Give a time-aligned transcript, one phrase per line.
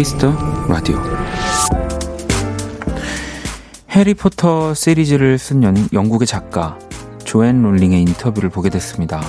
[0.00, 0.34] Kiss the
[0.66, 0.98] Radio
[3.90, 6.78] 해리포터 시리즈를 쓴 연, 영국의 작가
[7.22, 9.20] 조앤 롤링의 인터뷰를 보게 됐습니다.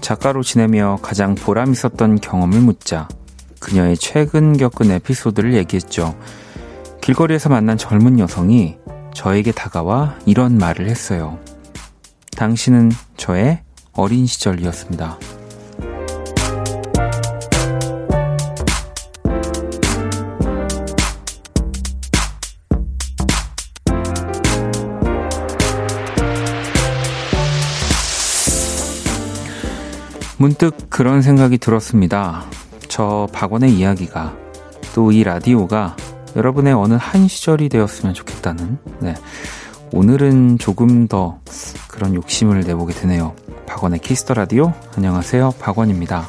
[0.00, 3.08] 작가로 지내며 가장 보람 있었던 경험을 묻자
[3.60, 6.18] 그녀는 최근 겪은 에피소드를 얘기했죠.
[7.02, 8.78] 길거리에서 만난 젊은 여성이
[9.12, 11.38] 저에게 다가와 이런 말을 했어요.
[12.38, 13.60] 당신은 저의
[13.92, 15.18] 어린 시절이었습니다.
[30.44, 32.44] 문득 그런 생각이 들었습니다.
[32.88, 34.36] 저 박원의 이야기가
[34.94, 35.96] 또 이 라디오가
[36.36, 39.14] 여러분의 어느 한 시절이 되었으면 좋겠다는 네.
[39.94, 41.40] 오늘은 조금 더
[41.88, 43.34] 그런 욕심을 내보게 되네요.
[43.66, 45.54] 박원의 Kiss the Radio 안녕하세요.
[45.60, 46.28] 박원입니다.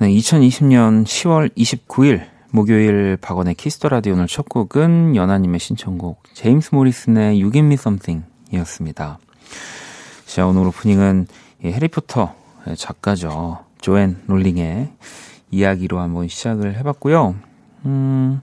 [0.00, 6.74] 네, 2020년 10월 29일 목요일 박원의 Kiss the Radio 오늘 첫 곡은 연하님의 신청곡 제임스
[6.74, 9.18] 모리슨의 You Give Me Something 이었습니다.
[10.24, 11.26] 자, 오늘 오프닝은
[11.62, 12.34] 해리포터
[12.78, 13.66] 작가죠.
[13.82, 14.90] 조앤 롤링의
[15.50, 17.34] 이야기로 한번 시작을 해봤고요.
[17.84, 18.40] 음,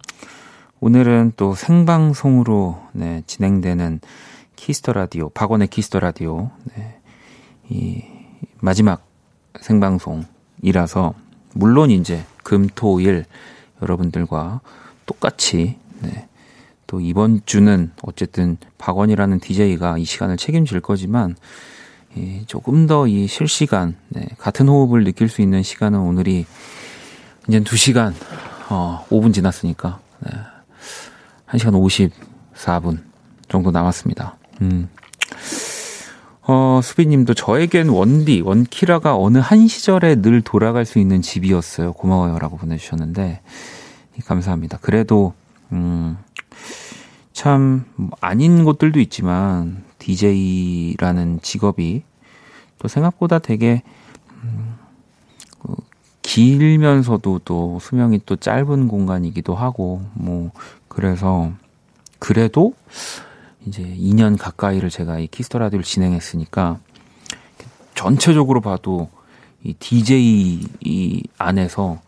[0.79, 4.01] 오늘은 또 생방송으로 네, 진행되는
[4.55, 6.99] Kiss the Radio, 박원의 Kiss the Radio, 네,
[7.67, 8.03] 이
[8.59, 9.07] 마지막
[9.59, 11.15] 생방송이라서
[11.57, 13.25] 물론 이제 금, 토, 일
[13.81, 14.61] 여러분들과
[15.05, 16.27] 똑같이 네.
[16.85, 21.35] 또 이번 주는 어쨌든 박원이라는 DJ가 이 시간을 책임질 거지만
[22.17, 26.45] 예, 조금 더 이 실시간 네, 같은 호흡을 느낄 수 있는 시간은 오늘이
[27.47, 28.13] 이제 2시간
[28.69, 30.31] 어, 5분 지났으니까 네,
[31.49, 32.11] 1시간
[32.55, 32.99] 54분
[33.49, 34.37] 정도 남았습니다.
[34.61, 34.89] 음.
[36.49, 41.91] 어, 수비님도 저에겐 원디, 원키라가 어느 한 시절에 늘 돌아갈 수 있는 집이었어요.
[41.91, 43.41] 고마워요라고 보내주셨는데
[44.25, 44.77] 감사합니다.
[44.81, 45.33] 그래도
[45.73, 46.17] 음,
[47.33, 47.83] 참
[48.21, 52.03] 아닌 곳들도 있지만 DJ라는 직업이
[52.79, 53.83] 또 생각보다 되게
[54.41, 54.77] 음,
[55.59, 55.75] 그
[56.21, 60.51] 길면서도 또 수명이 또 짧은 공간이기도 하고 뭐
[60.87, 61.51] 그래서
[62.19, 62.73] 그래도
[63.67, 66.79] 이제 2년 가까이를 제가 이 Kiss the Radio를 진행했으니까
[67.95, 69.09] 전체적으로 봐도
[69.63, 71.99] 이 DJ 이 안에서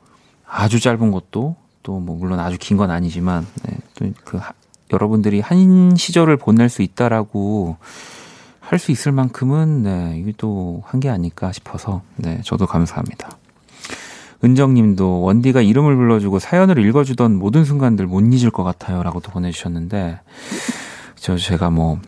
[0.47, 4.39] 아주 짧은 것도 또 뭐 물론 아주 긴 건 아니지만 네, 또그
[4.93, 7.77] 여러분들이 한 시절을 보낼 수 있다라고
[8.61, 13.29] 할 수 있을 만큼은 네, 이게 또 한 게 아닐까 싶어서 네, 저도 감사합니다.
[14.43, 20.19] 은정님도 원디가 이름을 불러주고 사연을 읽어주던 모든 순간들 못 잊을 것 같아요라고 또 보내주셨는데
[21.19, 21.99] 저 제가 뭐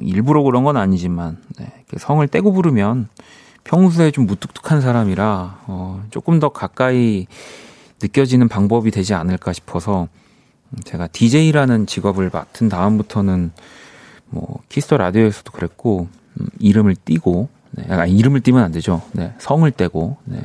[0.00, 3.08] 일부러 그런 건 아니지만 네, 성을 떼고 부르면
[3.64, 7.26] 평소에 좀 무뚝뚝한 사람이라 어, 조금 더 가까이
[8.00, 10.08] 느껴지는 방법이 되지 않을까 싶어서
[10.84, 13.52] 제가 DJ라는 직업을 맡은 다음부터는
[14.30, 16.08] 뭐 Kiss the Radio에서도 그랬고
[16.40, 19.02] 음, 이름을 띠고 네, 아, 이름을 띠면 안 되죠.
[19.12, 20.40] 네, 성을 떼고 네,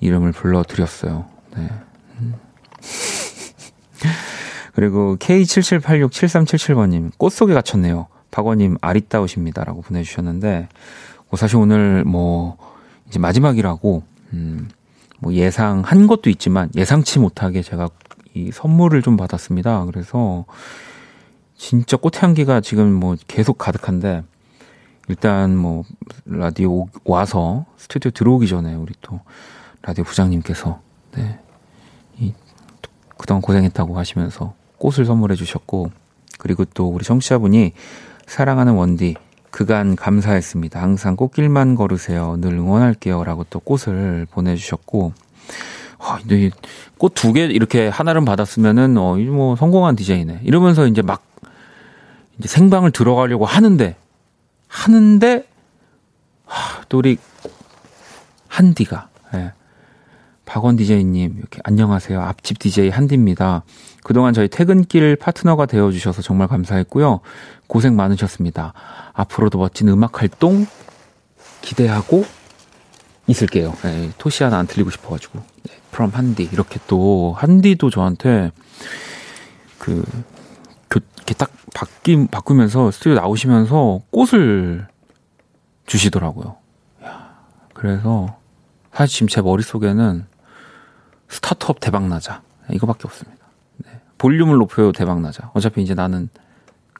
[0.00, 1.26] 이름을 불러드렸어요.
[1.56, 1.68] 네.
[2.20, 2.34] 음.
[4.72, 8.06] 그리고 K77867377번님, 꽃 속에 갇혔네요.
[8.30, 10.68] 박원님, 아리따우십니다라고 보내주셨는데,
[11.28, 12.56] 뭐 사실 오늘 뭐,
[13.06, 14.02] 이제 마지막이라고,
[14.32, 14.70] 음,
[15.18, 17.90] 뭐 예상한 것도 있지만, 예상치 못하게 제가
[18.34, 19.84] 이 선물을 좀 받았습니다.
[19.84, 20.46] 그래서,
[21.54, 24.24] 진짜 꽃 향기가 지금 뭐 계속 가득한데,
[25.08, 25.84] 일단 뭐,
[26.24, 29.20] 라디오 와서 스튜디오 들어오기 전에 우리 또,
[29.82, 30.80] 라디오 부장님께서,
[31.16, 31.38] 네,
[32.18, 32.32] 이,
[33.18, 35.92] 그동안 고생했다고 하시면서 꽃을 선물해 주셨고
[36.38, 37.72] 그리고 또 우리 청취자분이
[38.26, 39.14] 사랑하는 원디
[39.52, 40.82] 그간 감사했습니다.
[40.82, 42.36] 항상 꽃길만 걸으세요.
[42.40, 45.12] 늘 응원할게요라고 또 꽃을 보내 주셨고
[45.98, 46.18] 아,
[46.98, 51.22] 꽃두 개 이렇게 하나를 받았으면은 어, 뭐 성공한 디자인네 이러면서 이제 막
[52.38, 53.94] 이제 생방을 들어가려고 하는데
[54.66, 55.46] 하는데
[56.44, 57.18] 하, 또 우리
[58.48, 59.52] 한디가 예.
[60.44, 62.20] 박원 디제이님 이렇게 안녕하세요.
[62.20, 63.62] 앞집 디제이 한디입니다.
[64.02, 67.20] 그동안 저희 퇴근길 파트너가 되어주셔서 정말 감사했고요.
[67.66, 68.72] 고생 많으셨습니다.
[69.12, 70.66] 앞으로도 멋진 음악 활동
[71.62, 72.24] 기대하고
[73.28, 73.72] 있을게요.
[73.82, 75.38] 네, 토시 하나 안 틀리고 싶어가지고.
[75.38, 76.48] 네, 프롬 한디.
[76.52, 78.50] 이렇게 또, 한디도 저한테
[79.78, 80.04] 그,
[80.88, 84.88] 그 이렇게 딱 바뀌, 바꾸면서 스튜디오 나오시면서 꽃을
[85.86, 86.56] 주시더라고요.
[87.74, 88.36] 그래서
[88.92, 90.26] 사실 지금 제 머릿속에는
[91.32, 92.42] 스타트업 대박나자.
[92.70, 93.46] 이거밖에 없습니다.
[93.78, 93.90] 네.
[94.18, 95.50] 볼륨을 높여요 대박나자.
[95.54, 96.28] 어차피 이제 나는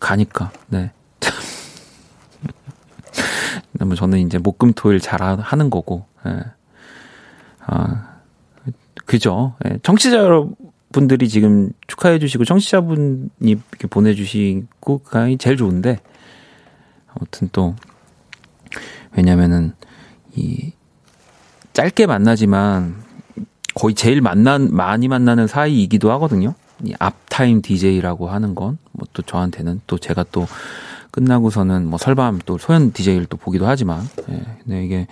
[0.00, 0.50] 가니까.
[0.68, 0.90] 네.
[3.78, 6.06] 뭐 저는 이제 목금토일 잘 하는 거고.
[6.24, 6.40] 네.
[7.66, 8.20] 아,
[9.04, 9.54] 그죠.
[9.62, 9.78] 네.
[9.82, 16.00] 청취자 여러분들이 지금 축하해 주시고 청취자분이 이렇게 보내주시고 그게 제일 좋은데
[17.14, 17.76] 아무튼 또
[19.14, 19.74] 왜냐면은
[20.34, 20.72] 이
[21.74, 23.11] 짧게 만나지만
[23.74, 26.54] 거의 제일 만난 많이 만나는 사이이기도 하거든요.
[26.84, 30.46] 이 앞타임 DJ라고 하는 건 뭐 또 저한테는 또 제가 또
[31.10, 34.42] 끝나고서는 뭐 설밤 또 소연 DJ를 또 보기도 하지만 예.
[34.64, 35.06] 근데 이게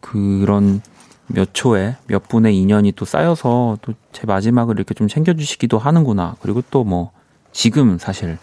[0.00, 0.82] 그런
[1.26, 6.36] 몇 초에 몇 분의 인연이 또 쌓여서 또 제 마지막을 이렇게 좀 챙겨주시기도 하는구나.
[6.40, 7.10] 그리고 또 뭐
[7.52, 8.38] 지금 사실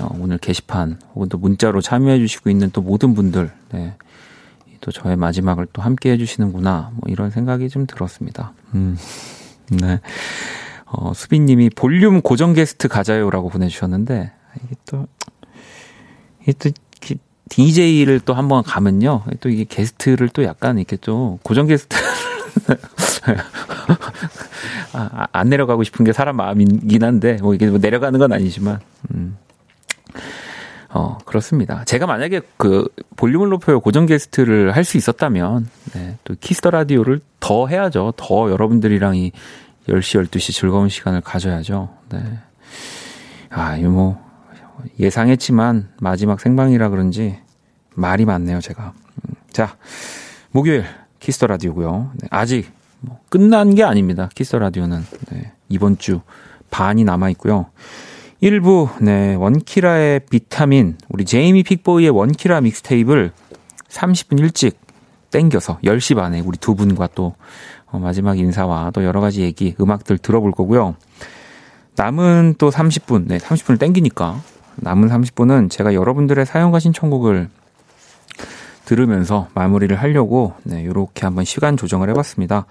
[0.00, 3.94] 어, 오늘 게시판 혹은 또 문자로 참여해주시고 있는 또 모든 분들 네.
[4.86, 6.90] 또 저의 마지막을 또 함께 해주시는구나.
[6.94, 8.52] 뭐 이런 생각이 좀 들었습니다.
[8.74, 8.96] 음.
[9.68, 10.00] 네.
[10.84, 14.30] 어, 수빈님이 볼륨 고정 게스트 가자요라고 보내주셨는데,
[14.64, 15.08] 이게 또,
[16.42, 16.70] 이게 또,
[17.48, 19.24] DJ를 또 한 번 가면요.
[19.40, 21.96] 또 이게 게스트를 또 약간 이렇게 좀 고정 게스트.
[24.92, 28.78] 아, 아, 안 내려가고 싶은 게 사람 마음이긴 한데, 뭐 이게 뭐 내려가는 건 아니지만,
[29.14, 29.36] 음.
[30.96, 31.84] 어, 그렇습니다.
[31.84, 37.20] 제가 만약에 그 볼륨을 높여요 고정 게스트를 할 수 있었다면, 네, 또 Kiss the Radio를
[37.38, 38.14] 더 해야죠.
[38.16, 39.32] 더 여러분들이랑 이
[39.88, 41.90] 10시, 12시 즐거운 시간을 가져야죠.
[42.10, 42.22] 네.
[43.50, 44.22] 아, 이거 뭐,
[44.98, 47.36] 예상했지만 마지막 생방이라 그런지
[47.94, 48.94] 말이 많네요, 제가.
[48.96, 49.76] 음, 자,
[50.52, 50.86] 목요일
[51.20, 52.12] Kiss the Radio고요.
[52.14, 52.70] 네, 아직
[53.00, 54.30] 뭐 끝난 게 아닙니다.
[54.34, 55.04] Kiss the Radio는.
[55.30, 56.20] 네, 이번 주
[56.70, 57.66] 반이 남아 있고요.
[58.42, 63.32] 1부, 네, 원키라의 비타민, 우리 제이미 픽보이의 원키라 mixtape를
[63.88, 64.78] 30분 일찍
[65.30, 67.34] 땡겨서 10시 반에 우리 두 분과 또
[67.86, 70.96] 어, 마지막 인사와 또 여러 가지 얘기, 음악들 들어볼 거고요.
[71.96, 74.42] 남은 또 30분, 네, 30분을 땡기니까
[74.76, 77.48] 남은 30분은 제가 여러분들의 사연과 신청곡을
[78.84, 82.66] 들으면서 마무리를 하려고 네, 요렇게 한번 시간 조정을 해 봤습니다.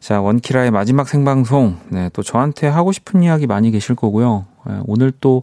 [0.00, 1.78] 자, 원키라의 마지막 생방송.
[1.88, 4.46] 네, 또 저한테 하고 싶은 이야기 많이 계실 거고요.
[4.68, 5.42] 네, 오늘 또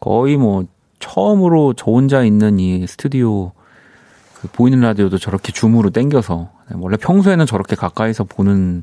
[0.00, 0.64] 거의 뭐
[0.98, 3.52] 처음으로 저 혼자 있는 이 스튜디오
[4.34, 8.82] 그 보이는 라디오도 저렇게 줌으로 땡겨서 네, 원래 평소에는 저렇게 가까이서 보는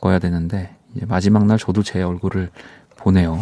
[0.00, 2.50] 거야 되는데 이제 마지막 날 저도 제 얼굴을
[2.96, 3.40] 보네요.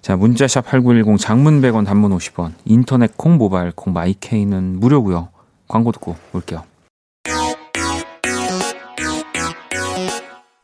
[0.00, 5.28] 자, 문자샵 8910 장문 100원 단문 50원 인터넷 콩 모바일 콩 my K는 무료고요.
[5.68, 6.64] 광고 듣고 올게요.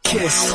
[0.03, 0.55] 키스.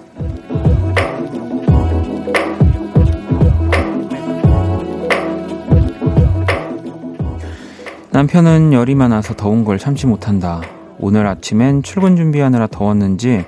[8.11, 10.61] 남편은 열이 많아서 더운 걸 참지 못한다.
[10.99, 13.45] 오늘 아침엔 출근 준비하느라 더웠는지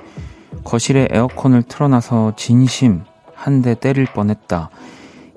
[0.64, 3.02] 거실에 에어컨을 틀어놔서 진심
[3.34, 4.70] 한 대 때릴 뻔했다.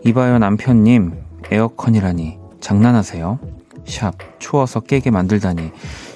[0.06, 1.14] 이봐요 남편님
[1.52, 3.40] 에어컨이라니 장난하세요?
[3.86, 5.72] 샵 추워서 깨게 만들다니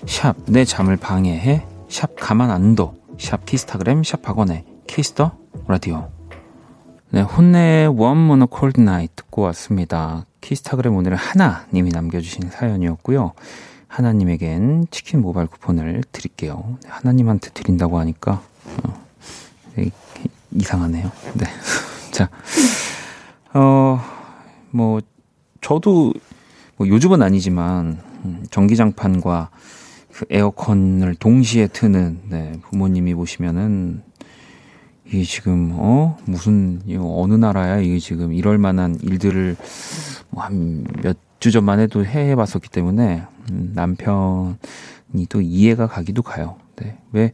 [0.06, 2.94] 샵 내 잠을 방해해 샵 가만 안 둬.
[3.20, 5.31] 샵 키스타그램 샵 박원의 Kiss the
[5.67, 6.10] Radio
[7.12, 10.25] 네, 혼네의 Warm on a Cold Night 듣고 왔습니다.
[10.41, 13.33] 키스타그램 오늘은 하나님이 남겨주신 사연이었고요.
[13.88, 16.77] 하나님에겐 치킨 모바일 쿠폰을 드릴게요.
[16.83, 18.41] 네, 하나님한테 드린다고 하니까
[18.83, 19.05] 어,
[20.51, 21.12] 이상하네요.
[21.36, 21.45] 네.
[22.12, 22.29] 자,
[23.53, 24.01] 어,
[24.71, 25.01] 뭐
[25.62, 26.13] 저도
[26.77, 29.50] 뭐 요즘은 아니지만 음, 전기장판과
[30.13, 34.03] 그 에어컨을 동시에 트는 네, 부모님이 보시면은
[35.12, 39.58] 이게 지금 어 무슨 어느 나라야 이게 지금 이럴 만한 일들을
[40.30, 46.56] 뭐 한몇 주 전만 해도 해 봤었기 때문에 음, 남편이 또 이해가 가기도 가요.
[46.77, 46.98] 네.
[47.12, 47.34] 왜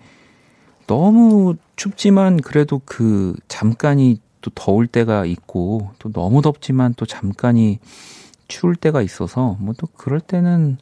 [0.87, 7.79] 너무 춥지만 그래도 그 잠깐이 또 더울 때가 있고 또 너무 덥지만 또 잠깐이
[8.47, 10.77] 추울 때가 있어서 뭐 또 그럴 때는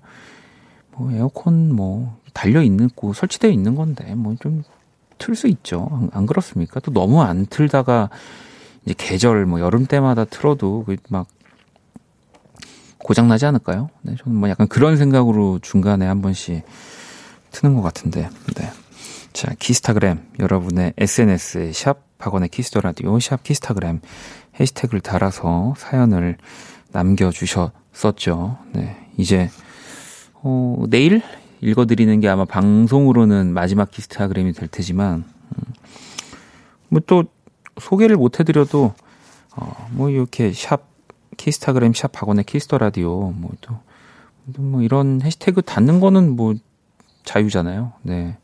[0.93, 4.63] 뭐 에어컨 뭐 달려 있는 고 설치되어 있는 건데 뭐 좀
[5.17, 5.89] 틀 수 있죠.
[5.91, 6.79] 안, 안, 그렇습니까?
[6.79, 8.09] 또 너무 안 틀다가
[8.85, 11.27] 이제 계절 뭐 여름 때마다 틀어도 그막
[12.97, 13.89] 고장 나지 않을까요?
[14.01, 16.63] 네, 저는 뭐 약간 그런 생각으로 중간에 한 번씩
[17.51, 18.29] 트는 것 같은데.
[18.55, 18.71] 네.
[19.33, 23.99] 자, 키스타그램 여러분의 SNS에 샵 박원의 Kiss the Radio 샵 키스타그램
[24.59, 26.37] 해시태그를 달아서 사연을
[26.91, 28.57] 남겨 주셨었죠.
[28.73, 28.95] 네.
[29.17, 29.49] 이제
[30.33, 31.21] 어, 내일
[31.65, 35.25] 읽어드리는 게 아마 방송으로는 마지막 키스타그램이 될 테지만,
[35.57, 35.73] 음,
[36.89, 37.25] 뭐또
[37.79, 38.93] 소개를 못 해드려도,
[39.55, 40.83] 어, 뭐 이렇게 샵,
[41.37, 43.77] 키스타그램 샵 박원의 Kiss the Radio, 뭐 또,
[44.57, 46.53] 뭐 이런 해시태그 다는 거는 뭐
[47.23, 47.93] 자유잖아요.
[48.03, 48.37] 네.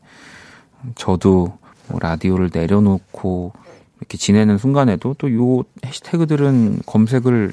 [0.96, 3.52] 저도 뭐 라디오를 내려놓고
[3.98, 7.52] 이렇게 지내는 순간에도 또 요 해시태그들은 검색을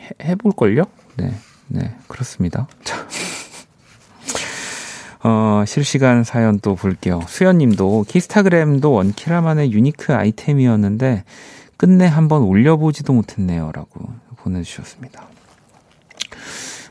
[0.00, 0.84] 해, 해볼걸요?
[1.16, 1.34] 네.
[1.66, 1.94] 네.
[2.08, 2.66] 그렇습니다.
[2.82, 3.06] 자.
[5.22, 7.20] 어, 실시간 사연 또 볼게요.
[7.26, 11.24] 수연님도 키스타그램도 원키라만의 유니크 아이템이었는데
[11.76, 13.72] 끝내 한번 올려보지도 못했네요.
[13.72, 15.26] 라고 보내주셨습니다.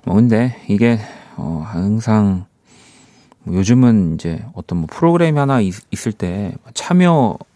[0.05, 0.99] 뭐 근데 이게
[1.35, 2.45] 어, 항상
[3.43, 7.47] 뭐 요즘은 이제 어떤 뭐 프로그램이 하나 있, 을때 참여를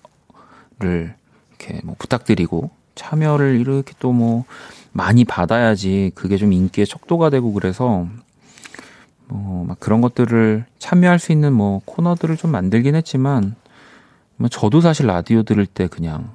[1.49, 4.45] 이렇게 뭐 부탁드리고 참여를 이렇게 또 뭐
[4.93, 8.07] 많이 받아야지 그게 좀 인기의 척도가 되고 그래서
[9.31, 13.55] 뭐, 막 그런 것들을 참여할 수 있는 뭐 코너들을 좀 만들긴 했지만,
[14.37, 16.31] 뭐 저도 사실 라디오 들을 때 그냥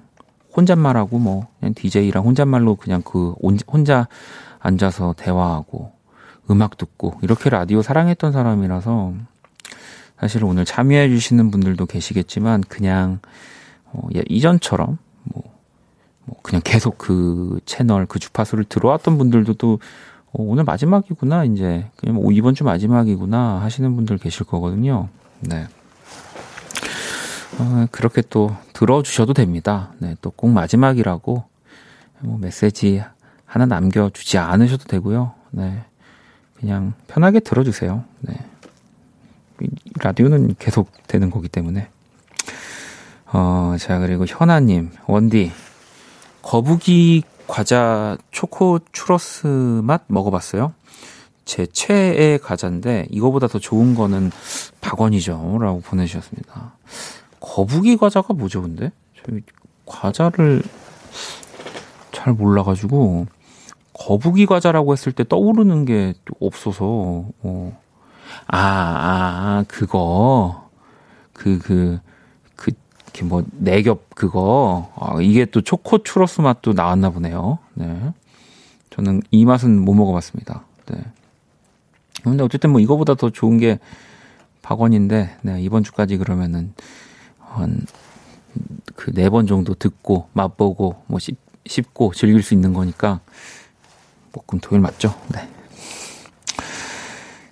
[0.57, 3.35] 혼잣말하고 뭐, 그냥 DJ랑 혼잣말로 그냥 그
[3.67, 4.09] 혼자
[4.59, 5.93] 앉아서 대화하고
[6.51, 9.15] 음악 듣고 이렇게 라디오 사랑했던 사람이라서
[10.19, 13.21] 사실 오늘 참여해 주시는 분들도 계시겠지만 그냥
[13.85, 15.43] 어, 예, 이전처럼 뭐,
[16.25, 19.79] 뭐 그냥 계속 그 채널 그 주파수를 들어왔던 분들도 또 어,
[20.39, 21.89] 오늘 마지막이구나, 이제.
[21.97, 25.09] 그냥 뭐 이번 주 마지막이구나 하시는 분들 계실 거거든요.
[25.41, 25.67] 네.
[27.59, 29.93] 어, 그렇게 또 들어주셔도 됩니다.
[29.99, 31.45] 네, 또 꼭 마지막이라고
[32.21, 33.03] 뭐 메시지
[33.47, 35.33] 하나 남겨주지 않으셔도 되고요.
[35.53, 35.85] 네.
[36.55, 38.05] 그냥 편하게 들어주세요.
[38.21, 38.35] 네.
[40.03, 41.89] 라디오는 계속 되는 거기 때문에.
[43.33, 45.51] 어, 자, 그리고 현아님, 원디,
[46.43, 50.73] 거북이 과자 초코 추러스 맛 먹어봤어요?
[51.45, 54.33] 제 최애 과자인데 이거보다 더 좋은 거는
[54.81, 55.59] 박원이죠.
[55.61, 56.75] 라고 보내주셨습니다.
[57.41, 58.91] 거북이 과자가 뭐죠, 근데?
[59.25, 59.43] 저희
[59.85, 60.63] 과자를
[62.13, 63.27] 잘 몰라가지고
[63.93, 66.85] 거북이 과자라고 했을 때 떠오르는 게 없어서
[67.43, 67.81] 어.
[68.49, 70.69] 아, 아, 아 그거
[71.33, 72.01] 그 그,
[73.17, 77.59] 이렇게 뭐 내겹 그거 아, 이게 또 초코 추러스 맛도 나왔나 보네요.
[77.75, 78.13] 네.
[78.91, 80.63] 저는 이 맛은 못 먹어봤습니다.
[80.87, 80.99] 네.
[82.23, 83.79] 근데 어쨌든 뭐 이거보다 더 좋은 게
[84.63, 86.75] 박원인데 네, 이번 주까지 그러면은
[87.41, 87.85] 한
[88.97, 93.21] 그 네 번 정도 듣고 맛보고 뭐 씹, 씹고 즐길 수 있는 거니까
[94.33, 95.15] 볶음 토요일 맞죠?
[95.35, 95.47] 네.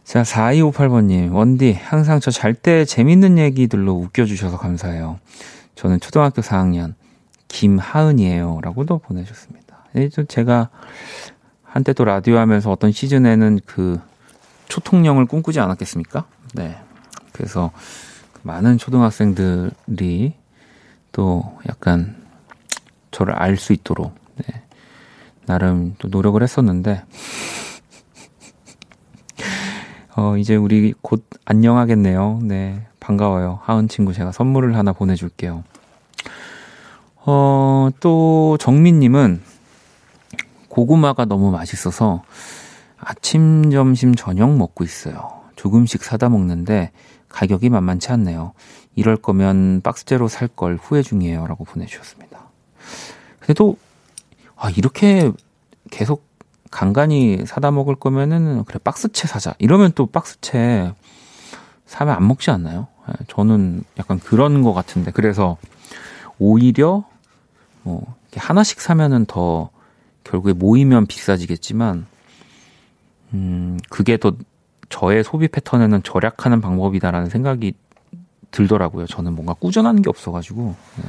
[0.04, 5.18] 자, 4258번님, 원디, 항상 저 잘 때 재밌는 얘기들로 웃겨주셔서 감사해요.
[5.75, 6.95] 저는 초등학교 4학년
[7.49, 8.61] 김하은이에요.
[8.62, 9.85] 라고도 보내셨습니다.
[10.28, 10.71] 제가
[11.62, 14.00] 한때 또 라디오 하면서 어떤 시즌에는 그
[14.69, 16.25] 초통령을 꿈꾸지 않았겠습니까?
[16.54, 16.76] 네.
[17.33, 17.71] 그래서
[18.43, 20.35] 많은 초등학생들이
[21.12, 22.16] 또 약간
[23.11, 24.62] 저를 알 수 있도록 네.
[25.47, 27.02] 나름 또 노력을 했었는데
[30.16, 32.40] 어 이제 우리 곧 안녕하겠네요.
[32.42, 32.87] 네.
[33.00, 33.61] 반가워요.
[33.64, 35.64] 하은 친구 제가 선물을 하나 보내줄게요.
[37.26, 39.42] 어, 또 정민님은
[40.68, 42.23] 고구마가 너무 맛있어서
[42.99, 45.42] 아침, 점심, 저녁 먹고 있어요.
[45.56, 46.92] 조금씩 사다 먹는데
[47.28, 48.52] 가격이 만만치 않네요.
[48.94, 51.47] 이럴 거면 박스째로 살 걸 후회 중이에요.
[51.47, 52.44] 라고 보내주셨습니다.
[53.40, 53.76] 그래도,
[54.56, 55.30] 아, 이렇게
[55.90, 56.25] 계속
[56.75, 59.54] 간간히 사다 먹을 거면은, 그래, 박스채 사자.
[59.61, 60.93] 이러면 또 박스채
[61.87, 62.88] 사면 안 먹지 않나요?
[63.09, 65.57] 예, 저는 약간 그런 것 같은데 그래서
[66.40, 67.04] 오히려
[67.83, 69.71] 뭐 하나씩 사면은 더
[70.25, 72.07] 결국에 모이면 비싸지겠지만
[73.35, 74.33] 음 그게 더
[74.88, 77.75] 저의 소비 패턴에는 절약하는 방법이다라는 생각이
[78.50, 79.07] 들더라고요.
[79.07, 81.04] 저는 뭔가 꾸준한 게 없어가지고 네.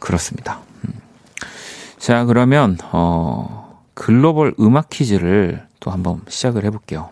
[0.00, 0.60] 그렇습니다.
[0.84, 0.94] 음.
[1.98, 3.65] 자 그러면 어
[3.96, 7.08] 글로벌 음악 퀴즈를 또 한번 시작을 해볼게요.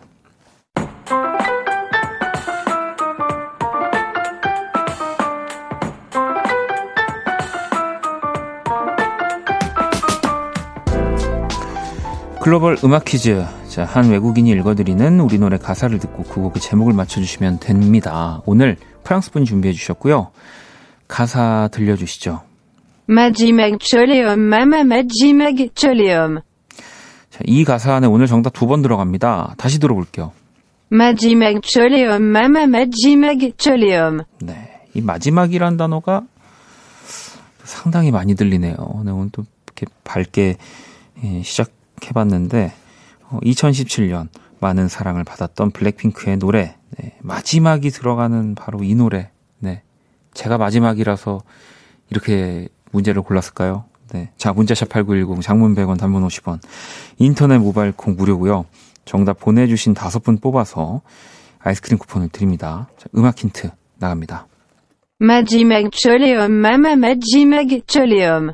[12.39, 13.43] 글로벌 음악 퀴즈.
[13.67, 18.43] 자, 한 외국인이 읽어드리는 우리 노래 가사를 듣고 그 곡의 제목을 맞춰주시면 됩니다.
[18.45, 20.29] 오늘 프랑스 분이 준비해 주셨고요.
[21.07, 22.41] 가사 들려주시죠.
[23.07, 26.41] 마지막처럼 마마 마지막처럼
[27.35, 29.55] 자, 이 가사 안에 오늘 정답 두 번 들어갑니다.
[29.57, 30.31] 다시 들어볼게요.
[30.87, 34.21] 마지막처럼 마마 마지막처럼.
[34.39, 36.21] 네, 이 마지막이란 단어가
[37.65, 38.75] 상당히 많이 들리네요.
[39.03, 40.55] 네, 오늘 또 이렇게 밝게
[41.25, 42.71] 예, 시작해봤는데
[43.29, 44.29] 어, 2017년
[44.61, 49.29] 많은 사랑을 받았던 블랙핑크의 노래 네, 마지막이 들어가는 바로 이 노래.
[49.59, 49.81] 네,
[50.33, 51.41] 제가 마지막이라서
[52.11, 53.83] 이렇게 문제를 골랐을까요?
[54.13, 56.59] 네, 자 문자샵 8910 장문 100원 단문 50원
[57.17, 58.65] 인터넷 모바일 콩 무료고요.
[59.05, 61.01] 정답 보내주신 다섯 분 뽑아서
[61.59, 62.87] 아이스크림 쿠폰을 드립니다.
[62.97, 64.47] 자, 음악 힌트 나갑니다.
[65.19, 68.53] 마지막처럼 마마 마지막처럼.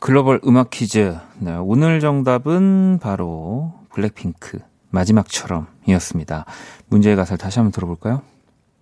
[0.00, 1.16] 글로벌 음악 퀴즈.
[1.40, 4.60] 네, 오늘 정답은 바로 블랙핑크
[4.90, 6.44] 마지막처럼이었습니다.
[6.88, 8.22] 문제의 가사를 다시 한번 들어볼까요?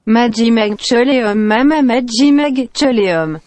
[0.05, 3.39] 마지막처럼 마마 마지막처럼.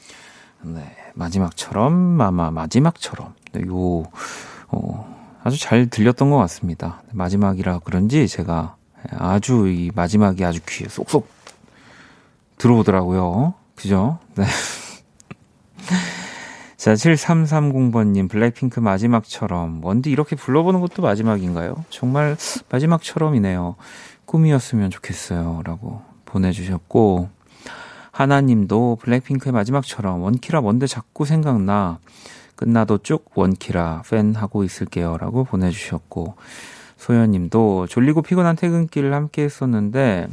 [0.63, 0.81] 네,
[1.19, 3.33] 마지막처럼 마마 마지막처럼.
[3.51, 4.03] 네, 요
[4.69, 7.03] 어, 아주 잘 들렸던 것 같습니다.
[7.11, 8.75] 마지막이라 그런지 제가
[9.11, 11.27] 아주 이 마지막이 아주 귀에 쏙쏙
[12.57, 13.53] 들어오더라고요.
[13.75, 14.19] 그죠?
[14.35, 14.45] 네.
[16.77, 19.83] 자, 7330번님, 블랙핑크 마지막처럼.
[19.83, 21.83] 원디 이렇게 불러보는 것도 마지막인가요?
[21.89, 22.38] 정말
[22.69, 23.75] 마지막처럼이네요.
[24.25, 25.61] 꿈이었으면 좋겠어요.
[25.65, 27.29] 라고 보내주셨고,
[28.19, 31.99] 하나님도 블랙핑크의 마지막처럼 원키라 뭔데 자꾸 생각나.
[32.57, 35.15] 끝나도 쭉 원키라 팬 하고 있을게요.
[35.17, 36.35] 라고 보내주셨고,
[36.97, 40.27] 소연님도 졸리고 피곤한 퇴근길을 함께 했었는데,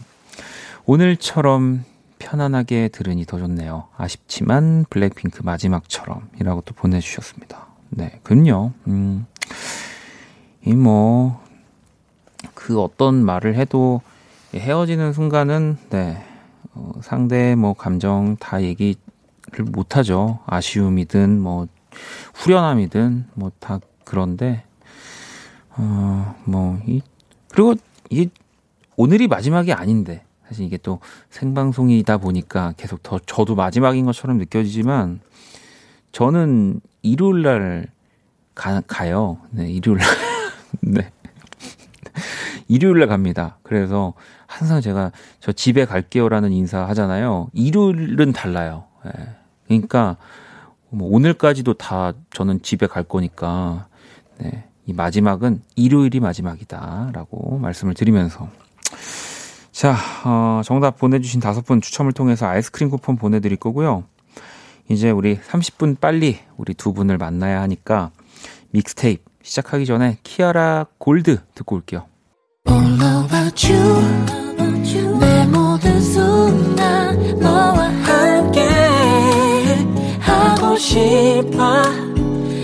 [0.84, 1.84] 오늘처럼
[2.18, 3.86] 편안하게 들으니 더 좋네요.
[3.96, 7.68] 아쉽지만 블랙핑크 마지막처럼 이라고 또 보내주셨습니다.
[7.90, 8.72] 네, 그럼요.
[8.88, 9.26] 음,
[10.64, 11.40] 이 뭐,
[12.52, 14.00] 그 어떤 말을 해도
[14.56, 16.24] 헤어지는 순간은, 네,
[16.76, 18.96] 어, 상대의 뭐 감정 다 얘기를
[19.72, 20.40] 못하죠.
[20.46, 21.66] 아쉬움이든 뭐,
[22.34, 24.64] 후련함이든 뭐 다 그런데,
[25.70, 27.02] 어, 뭐, 이,
[27.48, 27.74] 그리고
[28.10, 28.28] 이,
[28.96, 35.20] 오늘이 마지막이 아닌데, 사실 이게 또 생방송이다 보니까 계속 더 저도 마지막인 것처럼 느껴지지만
[36.12, 37.88] 저는 일요일 날
[38.54, 39.38] 가, 가요.
[39.50, 40.08] 네, 일요일 날.
[40.80, 41.12] 네.
[42.68, 43.58] 일요일 날 갑니다.
[43.64, 44.14] 그래서
[44.56, 47.50] 항상 제가 저 집에 갈게요라는 인사 하잖아요.
[47.52, 48.84] 일요일은 달라요.
[49.04, 49.12] 네.
[49.66, 50.16] 그러니까
[50.88, 53.86] 뭐 오늘까지도 다 저는 집에 갈 거니까
[54.38, 54.64] 네.
[54.86, 58.48] 이 마지막은 일요일이 마지막이다라고 말씀을 드리면서
[59.72, 64.04] 자, 어, 정답 보내주신 다섯 분 추첨을 통해서 아이스크림 쿠폰 보내드릴 거고요.
[64.88, 68.10] 이제 우리 30분 빨리 우리 두 분을 만나야 하니까
[68.70, 72.06] 믹스테이프 시작하기 전에 키아라 골드 듣고 올게요.
[75.96, 78.60] 모든 순간 너와 함께
[80.20, 81.82] 하고 싶어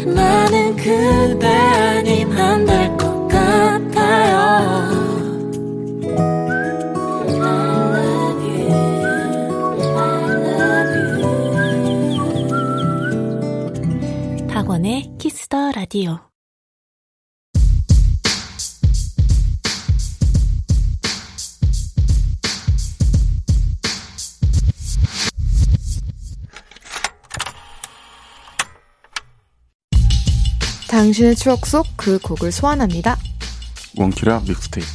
[0.06, 4.92] 나는 그대 아님 안 될 것 같아요
[14.48, 16.31] 박원의 키스더 라디오.
[30.96, 33.16] 당신의 추억 속 그 곡을 소환합니다.
[33.96, 34.86] 원키라 믹스테이프.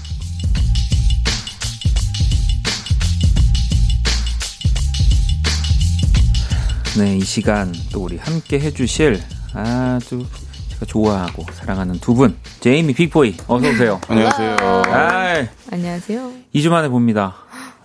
[6.97, 9.19] 네, 이 시간 또 우리 함께 해주실
[9.53, 10.25] 아주
[10.69, 14.01] 제가 좋아하고 사랑하는 두 분, 제이미 빅보이 어서 오세요.
[14.07, 14.55] 안녕하세요.
[14.61, 16.31] 아, 안녕하세요.
[16.55, 17.35] 2주 만에 봅니다.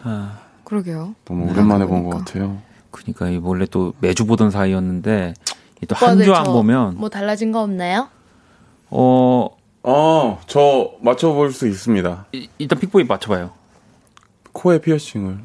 [0.02, 1.14] 아, 그러게요.
[1.26, 2.58] 너무 오랜만에 본 것 같아요.
[2.90, 5.34] 그러니까 이 원래 또 매주 보던 사이였는데
[5.88, 8.08] 또 한 주안저 보면 뭐 달라진 거 없나요?
[8.90, 9.48] 어
[9.84, 12.26] 어, 저 맞춰볼 수 있습니다.
[12.32, 13.50] 이- 일단 빅보이 맞춰봐요.
[14.52, 15.38] 코에 피어싱을.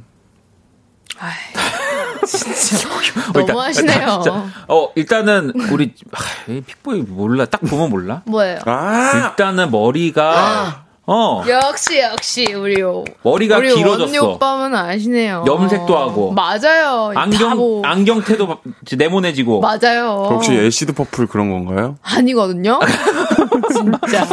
[1.18, 4.22] 어, 일단- 너무 하시네요.
[4.24, 8.22] 진짜, 어 일단은 우리 하, 이 픽보이 몰라 딱 보면 몰라.
[8.26, 8.60] 뭐예요?
[8.66, 9.30] 아!
[9.30, 14.32] 일단은 머리가 어 역시 역시 우리 오- 머리가 우리 길어졌어.
[14.34, 15.46] 오빠는 아시네요.
[15.48, 16.34] 염색도 하고.
[16.34, 17.12] 맞아요.
[17.14, 19.62] 다 안경 뭐- 안경테도 바- 이제 네모내지고.
[19.62, 20.28] 맞아요.
[20.32, 21.96] 혹시 ash purple 그런 건가요?
[22.02, 22.80] 아니거든요.
[23.74, 24.28] 진짜.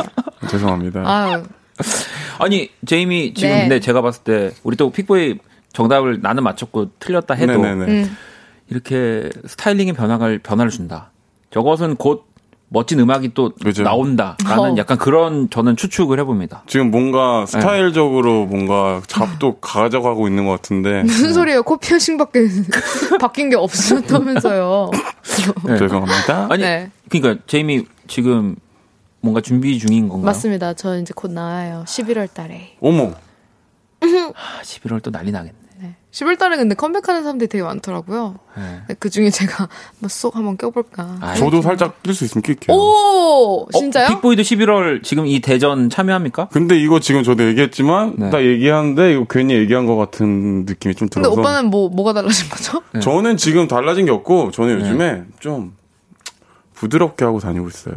[0.51, 1.03] 죄송합니다.
[1.07, 1.45] 아유.
[2.41, 3.61] 아니 제이미 지금 네.
[3.61, 5.39] 근데 제가 봤을 때 우리 또 픽보이
[5.73, 7.85] 정답을 나는 맞췄고 틀렸다 해도 네네네.
[7.93, 8.17] 음.
[8.69, 11.13] 이렇게 스타일링의 변화를 변화를 준다.
[11.53, 12.25] 저것은 곧
[12.69, 13.83] 멋진 음악이 또 그죠.
[13.85, 14.77] 나온다라는 어.
[14.79, 16.65] 약간 그런 저는 추측을 해봅니다.
[16.67, 16.99] 지금 네.
[16.99, 21.03] 뭔가 스타일적으로 뭔가 잡도 가져가고 있는 것 같은데.
[21.03, 21.63] 무슨 소리예요?
[21.63, 22.41] 코 피어싱밖에
[23.21, 24.91] 바뀐 게 없었다면서요.
[25.67, 25.79] 네.
[25.79, 26.49] 죄송합니다.
[26.51, 26.91] 아니 네.
[27.09, 28.57] 그러니까 제이미 지금
[29.21, 30.27] 뭔가 준비 중인 건가요?
[30.27, 30.75] 맞습니다.
[30.75, 31.85] 저 이제 곧 나와요.
[31.87, 32.77] 11월 달에.
[32.81, 33.13] 어머.
[34.01, 35.55] 아, 11월 또 난리 나겠네.
[36.15, 38.37] 11월 달에 근데 컴백하는 사람들이 되게 많더라고요.
[38.57, 38.95] 네.
[39.01, 41.17] 그 중에 제가 뭐쏙 한번 껴볼까.
[41.21, 42.77] 아, 저도 살짝 낄 수 있으면 낄게요.
[42.77, 43.67] 오!
[43.73, 44.07] 진짜요?
[44.07, 46.49] 어, 빅보이도 11월 지금 이 대전 참여합니까?
[46.53, 48.31] 근데 이거 지금 저도 얘기했지만 네.
[48.31, 52.49] 딱 얘기하는데 이거 괜히 얘기한 것 같은 느낌이 좀 근데 들어서 오빠는 뭐, 뭐가 달라진
[52.49, 52.81] 거죠?
[52.95, 53.01] 네.
[53.01, 55.75] 저는 지금 달라진 게 없고 저는 요즘에 좀
[56.75, 57.97] 부드럽게 하고 다니고 있어요.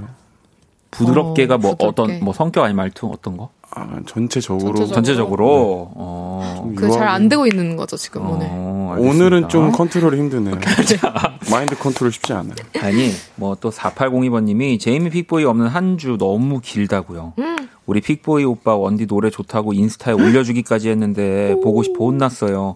[0.90, 2.02] 부드럽게가 어, 뭐 부드럽게.
[2.02, 3.52] 어떤 뭐 성격 아니 말투 어떤 거?
[3.80, 4.94] 아, 전체적으로 전체적으로.
[4.94, 5.92] 전체적으로.
[5.96, 6.72] 어.
[6.76, 8.48] 그게 잘 안 되고 있는 거죠, 지금 오늘.
[8.50, 9.48] 어, 오늘은 알겠습니다.
[9.50, 10.56] 좀 컨트롤이 힘드네요.
[11.52, 12.56] 마인드 컨트롤 쉽지 않아요.
[12.82, 17.34] 아니 뭐 또 4802번님이 제이미 픽보이 없는 한 주 너무 길다고요.
[17.40, 17.56] 음.
[17.86, 22.76] 우리 픽보이 오빠 원디 노래 좋다고 인스타에 올려주기까지 했는데 보고 싶어 혼났어요.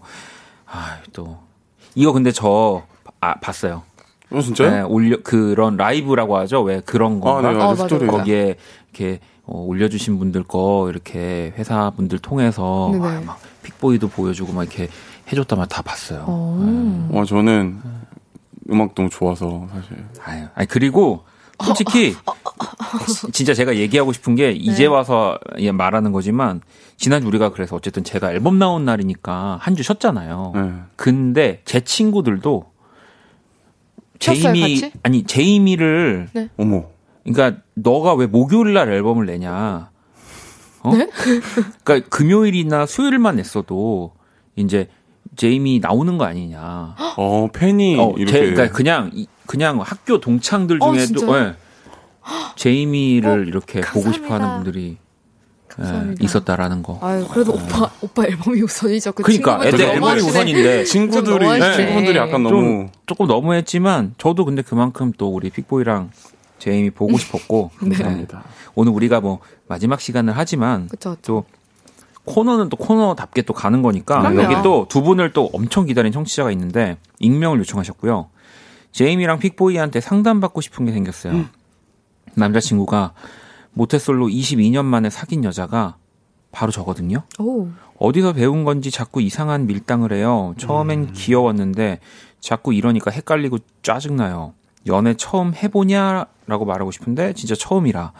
[0.66, 1.38] 아또
[1.94, 2.82] 이거 근데 저
[3.20, 3.82] 아, 봤어요.
[4.30, 4.70] 어, 진짜요?
[4.70, 6.62] 네, 올려 그런 라이브라고 하죠.
[6.62, 7.74] 왜 그런 아, 건가?
[7.74, 7.76] 네.
[7.76, 8.06] 스토리.
[8.06, 8.56] 거기에
[8.92, 9.20] 이렇게
[9.52, 13.06] 어, 올려주신 분들 거 이렇게 회사 분들 통해서 네네.
[13.06, 14.88] 아, 막 픽보이도 보여주고 막 이렇게
[15.30, 16.24] 해줬다만 다 봤어요.
[16.26, 17.08] 어.
[17.12, 17.80] 어, 저는
[18.70, 20.04] 음악 너무 좋아서 사실.
[20.24, 21.24] 아유, 아니 그리고
[21.62, 22.14] 솔직히
[23.32, 26.60] 진짜 제가 얘기하고 싶은 게 이제 와서 예, 말하는 거지만
[26.96, 30.52] 지난주 우리가 그래서 어쨌든 제가 앨범 나온 날이니까 한 주 쉬었잖아요.
[30.54, 30.72] 네.
[30.96, 32.64] 근데 제 친구들도
[34.18, 34.92] 제이미 같이?
[35.02, 36.84] 아니 제이미를 어머.
[37.24, 39.90] 그러니까 너가 왜 목요일 날 앨범을 내냐?
[40.84, 40.90] 어?
[41.84, 44.12] 그러니까 금요일이나 수요일만 냈어도
[44.56, 44.88] 이제
[45.36, 46.94] 제이미 나오는 거 아니냐?
[47.16, 48.32] 어, 팬이 어, 이렇게.
[48.32, 51.36] 제, 그러니까 그냥 이- 그냥 학교 동창들 어, 중에도 진짜요?
[51.48, 51.54] 예,
[52.56, 54.12] 제이미를 이렇게 보고 감사합니다.
[54.12, 54.96] 싶어하는 분들이
[55.80, 56.14] 예.
[56.20, 56.98] 있었다라는 거.
[57.00, 59.12] 아유, 그래도 오빠, 오빠 앨범이 우선이죠.
[59.12, 60.20] 그 그러니까 애들 앨범이.
[60.20, 61.76] 우선인데 친구들이, 좀 너무하시네.
[61.76, 62.50] 친구분들이 약간 너무.
[62.56, 66.10] 좀 조금 너무했지만 저도 근데 그만큼 또 우리 픽보이랑
[66.62, 67.88] 제이미 보고 싶었고 네.
[67.90, 68.44] 감사합니다.
[68.76, 71.22] 오늘 우리가 뭐 마지막 시간을 하지만 그쵸, 그쵸.
[71.22, 71.44] 또
[72.24, 74.42] 코너는 또 코너답게 또 가는 거니까 그럼요.
[74.42, 78.28] 여기 또 두 분을 또 엄청 기다린 청취자가 있는데 익명을 요청하셨고요.
[78.92, 81.46] 제이미랑 픽보이한테 상담받고 싶은 게 생겼어요.
[82.34, 83.12] 남자친구가
[83.72, 85.96] 모태솔로 22년 만에 사귄 여자가
[86.52, 87.22] 바로 저거든요.
[87.40, 87.68] 오.
[87.98, 90.54] 어디서 배운 건지 자꾸 이상한 밀당을 해요.
[90.58, 91.98] 처음엔 귀여웠는데
[92.40, 94.54] 자꾸 이러니까 헷갈리고 짜증나요.
[94.86, 98.12] 연애 처음 해보냐라고 말하고 싶은데 진짜 처음이라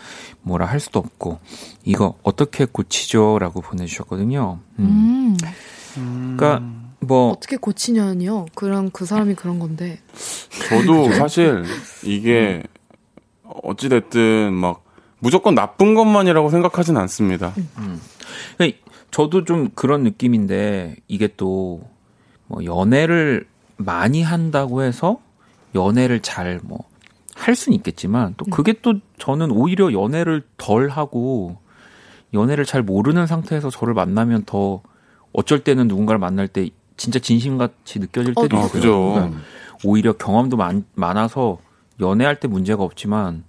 [0.43, 1.41] 뭐라 할 수도 없고
[1.85, 4.61] 이거 어떻게 고치죠?라고 보내주셨거든요.
[4.79, 5.37] 음.
[5.97, 6.37] 음.
[6.37, 6.67] 그러니까
[7.01, 8.47] 뭐 어떻게 고치냐니요?
[8.55, 10.01] 그럼 그 사람이 그런 건데.
[10.69, 11.65] 저도 사실
[12.05, 12.63] 이게
[13.63, 14.85] 어찌 됐든 막
[15.19, 17.53] 무조건 나쁜 것만이라고 생각하진 않습니다.
[18.57, 18.79] 그러니까
[19.11, 21.93] 저도 좀 그런 느낌인데 이게 또
[22.53, 23.47] 뭐 연애를
[23.79, 25.19] 많이 한다고 해서
[25.75, 26.79] 연애를 잘 뭐
[27.35, 31.57] 할 수는 있겠지만 또 그게 또 저는 오히려 연애를 덜 하고
[32.35, 34.83] 연애를 잘 모르는 상태에서 저를 만나면 더
[35.33, 38.65] 어쩔 때는 누군가를 만날 때 진짜 진심같이 느껴질 때도 어, 있어요.
[38.65, 39.13] 아, 그죠.
[39.15, 39.41] 그러니까
[39.83, 41.59] 오히려 경험도 많, 많아서
[42.01, 43.45] 연애할 때 문제가 없지만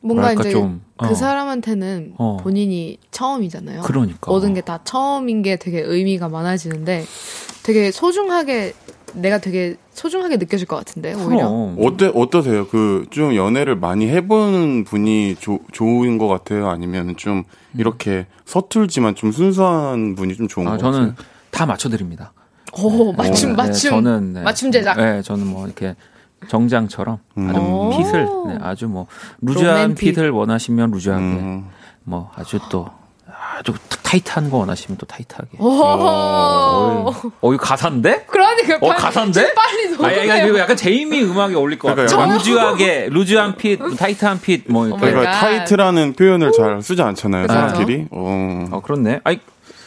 [0.00, 1.14] 뭔가 이제 좀, 그 어.
[1.14, 2.36] 사람한테는 어.
[2.40, 3.82] 본인이 처음이잖아요.
[3.82, 7.04] 그러니까 모든 게 다 처음인 게 되게 의미가 많아지는데
[7.64, 8.72] 되게 소중하게
[9.14, 11.48] 내가 되게 소중하게 느껴질 것 같은데 오히려.
[11.48, 12.66] 그럼 어때 어떠세요?
[12.68, 16.68] 그 좀 연애를 많이 해본 분이 조, 좋은 것 같아요?
[16.68, 17.44] 아니면 좀
[17.76, 21.26] 이렇게 서툴지만 좀 순수한 분이 좀 좋은 아, 것 저는 같아요?
[21.50, 22.32] 다 맞춰드립니다.
[22.82, 24.42] 오 맞춤 네, 맞춤 저는 네.
[24.42, 24.96] 맞춤 제작.
[24.96, 25.96] 네, 저는 뭐 이렇게
[26.48, 27.90] 정장처럼 아주 음.
[27.90, 28.46] 핏을 오.
[28.48, 29.06] 네, 아주 뭐
[29.40, 29.96] 루즈한 로맨틱.
[30.14, 31.66] 핏을 원하시면 루즈하게 음.
[32.04, 32.86] 뭐 아주 또
[33.58, 35.48] 아주 타이트한 거 원하시면 또 타이트하게.
[35.58, 35.68] 오.
[35.82, 38.24] 어, 어, 이거 가사인데?
[38.28, 39.54] 그러니까 어, 가사인데?
[39.54, 40.46] 빨리 아니, 아니, 녹음해요.
[40.48, 42.06] 이거 약간 제이미 음악에 어울릴 것 같아요.
[42.06, 45.00] 그러니까 루즈하게, 루즈한 핏, 타이트한 핏, 뭐, 이렇게.
[45.10, 45.40] 그러니까 갓.
[45.40, 47.46] 타이트라는 표현을 잘 쓰지 않잖아요.
[47.46, 48.06] 사람끼리.
[48.10, 48.66] 어.
[48.72, 49.20] 어, 그렇네.
[49.24, 49.38] 아이,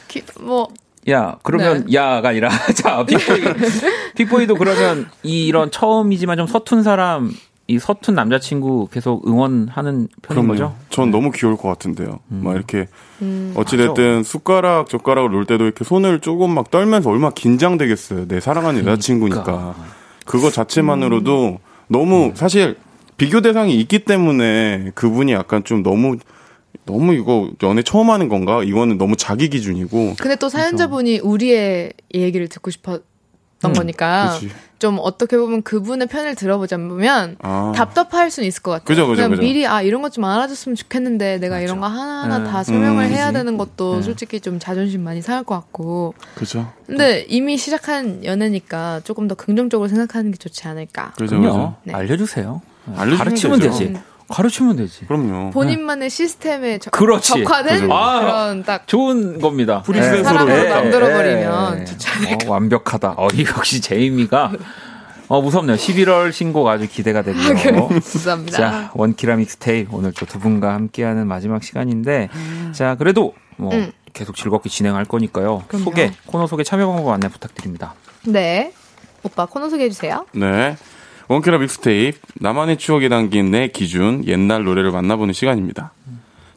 [0.07, 0.67] 기- 뭐
[1.09, 1.93] 야, 그러면 네.
[1.95, 3.41] 야가 아니라 자, 픽보이.
[4.15, 7.31] 픽보이도 그러면 이 이런 처음이지만 좀 서툰 사람,
[7.67, 10.47] 이 서툰 남자친구 계속 응원하는 편인 그럼요.
[10.49, 10.75] 거죠?
[10.89, 12.19] 전 너무 귀여울 것 같은데요.
[12.27, 12.87] 막 이렇게
[13.21, 13.53] 음.
[13.55, 18.27] 어찌됐든 숟가락 젓가락을 놓을 때도 이렇게 손을 조금 막 떨면서 얼마나 긴장되겠어요.
[18.27, 19.43] 내 사랑하는 여자친구니까.
[19.43, 19.75] 그러니까.
[20.25, 21.57] 그거 자체만으로도 음.
[21.87, 22.75] 너무 사실
[23.15, 26.17] 비교 대상이 있기 때문에 그분이 약간 좀 너무
[26.85, 28.61] 너무 이거 연애 처음 하는 건가?
[28.63, 30.15] 이거는 너무 자기 기준이고.
[30.19, 32.81] 근데 또 사연자분이 우리의 얘기를 듣고 싶
[33.63, 34.49] 었던 거니까 그치.
[34.79, 37.71] 좀 어떻게 보면 그분의 편을 들어보자면 아.
[37.73, 38.85] 답답할 수는 있을 것 같아요.
[38.85, 39.41] 그죠, 그죠, 그냥 그죠.
[39.41, 42.49] 미리 아 이런 것 좀 알아줬으면 좋겠는데 내가 이런 거 하나하나 네.
[42.51, 43.33] 다 설명을 음, 해야 그지.
[43.39, 44.01] 되는 것도 네.
[44.01, 46.13] 솔직히 좀 자존심 많이 상할 것 같고.
[46.35, 46.71] 그죠?
[46.85, 51.13] 근데 이미 시작한 연애니까 조금 더 긍정적으로 생각하는 게 좋지 않을까.
[51.17, 51.39] 그죠.
[51.39, 51.75] 그죠.
[51.85, 51.93] 네.
[51.93, 52.61] 알려주세요.
[52.95, 53.77] 알려주면 가르치면 되죠.
[53.79, 53.93] 되지.
[54.29, 55.05] 가르치면 되지.
[55.05, 55.51] 그럼요.
[55.51, 57.43] 본인만의 시스템에 적, 그렇지.
[57.43, 57.93] 적화된 그죠.
[57.93, 58.19] 아.
[58.21, 59.81] 그런 딱 좋은 겁니다.
[59.83, 60.69] 프리셋으로 사람으로 네.
[60.69, 61.85] 만들어버리면 어,
[62.47, 63.15] 완벽하다.
[63.17, 64.51] 어, 이 역시 제이미가
[65.29, 65.77] 어, 무섭네요.
[65.77, 67.87] 11월 신곡 아주 기대가 되고요.
[67.87, 68.57] 감사합니다.
[68.57, 72.29] 자, 원키라 믹스테이프 오늘 또 두 분과 함께하는 마지막 시간인데,
[72.73, 73.91] 자, 그래도 뭐 음.
[74.13, 75.63] 계속 즐겁게 진행할 거니까요.
[75.67, 75.85] 그럼요.
[75.85, 77.95] 소개, 코너 소개 참여 방법 안내 부탁드립니다.
[78.25, 78.73] 네.
[79.23, 80.25] 오빠 코너 소개해 주세요.
[80.33, 80.75] 네.
[81.33, 85.91] 원키라 믹스테이프 나만의 추억이 담긴 내 기준 옛날 노래를 만나보는 시간입니다.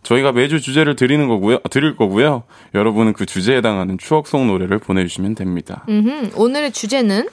[0.03, 1.59] 저희가 매주 주제를 드리는 거고요.
[1.71, 2.43] 드릴 거고요.
[2.75, 5.85] 여러분은 그 주제에 해당하는 추억 속 노래를 보내주시면 됩니다.
[5.89, 6.33] 음흠.
[6.37, 7.29] 오늘의 주제는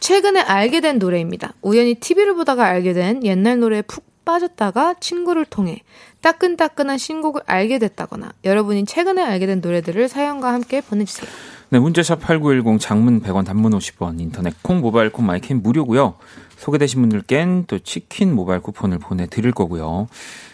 [0.00, 1.54] 최근에 알게 된 노래입니다.
[1.62, 5.80] 우연히 TV를 보다가 알게 된 옛날 노래에 푹 빠졌다가 친구를 통해
[6.20, 11.30] 따끈따끈한 신곡을 알게 됐다거나 여러분이 최근에 알게 된 노래들을 사연과 함께 보내주세요.
[11.70, 16.14] 네, 문자샵 8910 장문 100원 단문 50원 인터넷 콩 모바일 콩 마이캠 무료고요.
[16.58, 20.08] 소개되신 분들께는 또 치킨 모바일 쿠폰을 보내드릴 거고요.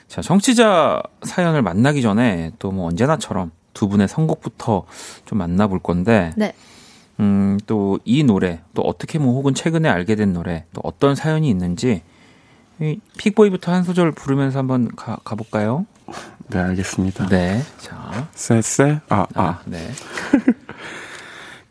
[0.09, 4.85] 자, 정치자 사연을 만나기 전에 또 뭐 언제나처럼 두 분의 선곡부터
[5.25, 6.53] 좀 만나볼 건데 네.
[7.21, 11.49] 음, 또 이 노래, 또 어떻게 뭐 혹은 최근에 알게 된 노래, 또 어떤 사연이
[11.49, 12.03] 있는지
[12.81, 15.87] 이 픽보이부터 한 소절 부르면서 한번 가, 가볼까요?
[16.49, 17.29] 네, 알겠습니다.
[17.29, 17.63] 네.
[17.79, 18.29] 자.
[18.35, 19.01] 쎄쎄.
[19.09, 19.43] 아, 아.
[19.43, 19.79] 아, 네.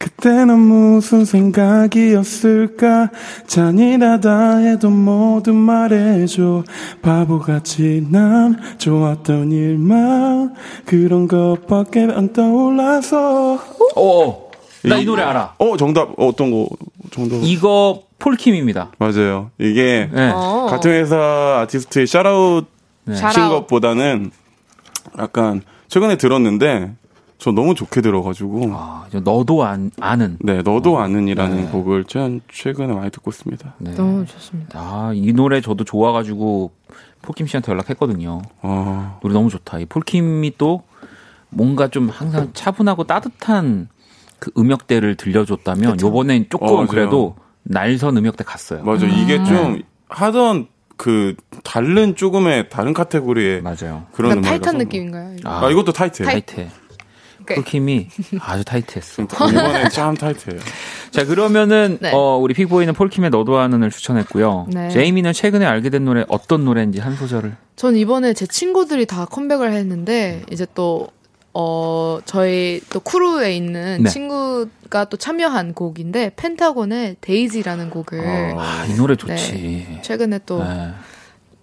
[0.04, 3.10] 그때는 무슨 생각이었을까
[3.48, 6.66] 잔인하다 해도 뭐든 말해줘
[7.02, 13.60] 바보같이 난 좋았던 일만 그런 것밖에 안 떠올라서
[13.96, 14.52] 오!
[14.84, 15.54] 나이 노래 알아.
[15.58, 16.68] 어 정답 어떤 거
[17.12, 18.92] 정답 이거 폴킴입니다.
[18.98, 20.32] 맞아요 이게 네.
[20.36, 20.68] 어.
[20.70, 22.66] 같은 회사 아티스트의 샤라웃
[23.06, 23.16] 네.
[23.16, 23.52] 샤라웃.
[23.62, 24.32] 것보다는
[25.18, 26.92] 약간 최근에 들었는데
[27.44, 30.38] 저 너무 좋게 들어가지고 아, 저 너도 안, 아는.
[30.40, 31.72] 네 너도 아는이라는 네.
[31.72, 33.92] 곡을 최 최근에 많이 듣고 있습니다 네.
[33.96, 34.80] 너무 좋습니다.
[34.80, 36.72] 아, 이 노래 저도 좋아가지고
[37.22, 38.42] 폴킴 씨한테 연락했거든요.
[38.62, 39.80] 어, 노래 너무 좋다.
[39.80, 40.84] 이 폴킴이 또
[41.50, 43.90] 뭔가 좀 항상 차분하고 따뜻한
[44.40, 46.86] 그 음역대를 들려줬다면 요번엔 조금 어.
[46.88, 48.84] 그래도 날선 음역대 갔어요.
[48.86, 54.06] 맞아 이게 좀 하던 그 다른 조금의 다른 카테고리의 맞아요.
[54.14, 55.36] 그런 음악이라서 타이트한 느낌인가요?
[55.40, 55.50] 이거?
[55.50, 56.70] 아, 이것도 타이트해요 타이- 타이트
[57.52, 57.54] 해.
[57.54, 57.56] 오케이.
[57.56, 58.08] 폴킴이
[58.40, 59.24] 아주 타이트했어.
[59.24, 60.60] 이번에 참 타이트해요
[61.12, 62.12] 자, 그러면은, 네.
[62.14, 64.68] 어, 우리 픽보이는 폴킴의 너도 아는을 추천했고요.
[64.70, 64.90] 네.
[64.90, 67.56] 제이미는 최근에 알게 된 노래 어떤 노래인지 한 소절을.
[67.76, 71.08] 전 이번에 제 친구들이 다 컴백을 했는데 이제 또
[71.56, 74.10] 어, 저희 또 크루에 있는 네.
[74.10, 80.00] 친구가 또 참여한 곡인데 펜타곤의 Daisy라는 곡을 아, 이 노래 좋지.
[80.02, 80.92] 최근에 또 네.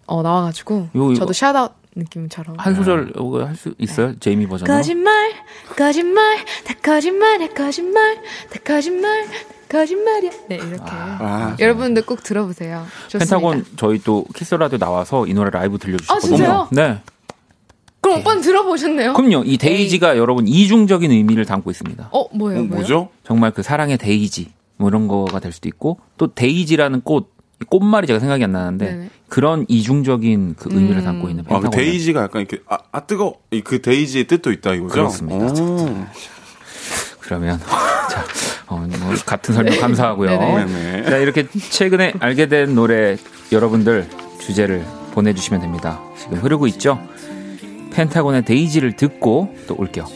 [0.07, 3.13] 어, 나와가지고 이거- 저도 shout 느낌처럼 한 소절
[3.47, 4.19] 할 수 있어요?
[4.21, 4.75] 제이미 버전으로?
[4.77, 5.33] 거짓말
[5.77, 8.17] 거짓말 다 거짓말이야 거짓말
[8.51, 9.33] 다 거짓말 다
[9.69, 15.35] 거짓말이야 네 이렇게 아, 여러분들 꼭 들어보세요 좋습니다 펜타곤 저희 또 Kiss Radio 나와서 이
[15.35, 16.35] 노래 라이브 들려주셨거든요.
[16.35, 16.69] 아, 진짜요?
[16.73, 17.01] 네.
[18.01, 19.13] 그럼 오빠는 들어보셨네요?
[19.13, 19.43] 그럼요.
[19.45, 22.09] 이 데이지가 여러분 이중적인 의미를 담고 있습니다.
[22.13, 22.75] 어 뭐예요 어, 뭐예요?
[22.81, 23.09] 뭐죠?
[23.25, 27.31] 정말 그 사랑의 데이지 뭐 이런 거가 될 수도 있고 또 데이지라는 꽃
[27.69, 29.11] 꽃말이 제가 생각이 안 나는데 네네.
[29.29, 31.05] 그런 이중적인 그 의미를 음.
[31.05, 31.71] 담고 있는 아, 펜타곤.
[31.71, 34.93] 그 데이지가 약간 이렇게 아, 아 뜨거 이그 데이지의 뜻도 있다 이거죠?
[34.93, 35.63] 그렇습니다.
[35.63, 36.07] 오.
[37.21, 38.25] 그러면 자,
[38.67, 40.31] 어, 뭐 같은 설명 감사하고요.
[40.31, 40.65] 네네.
[40.65, 41.11] 네네.
[41.11, 43.17] 자, 이렇게 최근에 알게 된 노래
[43.53, 44.09] 여러분들
[44.41, 46.01] 주제를 보내주시면 됩니다.
[46.19, 46.99] 지금 흐르고 있죠?
[47.93, 50.07] 펜타곤의 데이지를 듣고 또 올게요.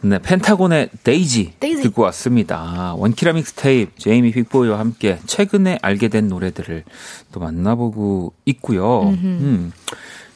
[0.00, 1.82] 네, 펜타곤의 데이지, 데이지.
[1.82, 2.94] 듣고 왔습니다.
[2.96, 6.84] 원키라 믹스 테이프 제이미 픽보이와 함께 최근에 알게 된 노래들을
[7.32, 9.08] 또 만나보고 있고요.
[9.08, 9.72] 음.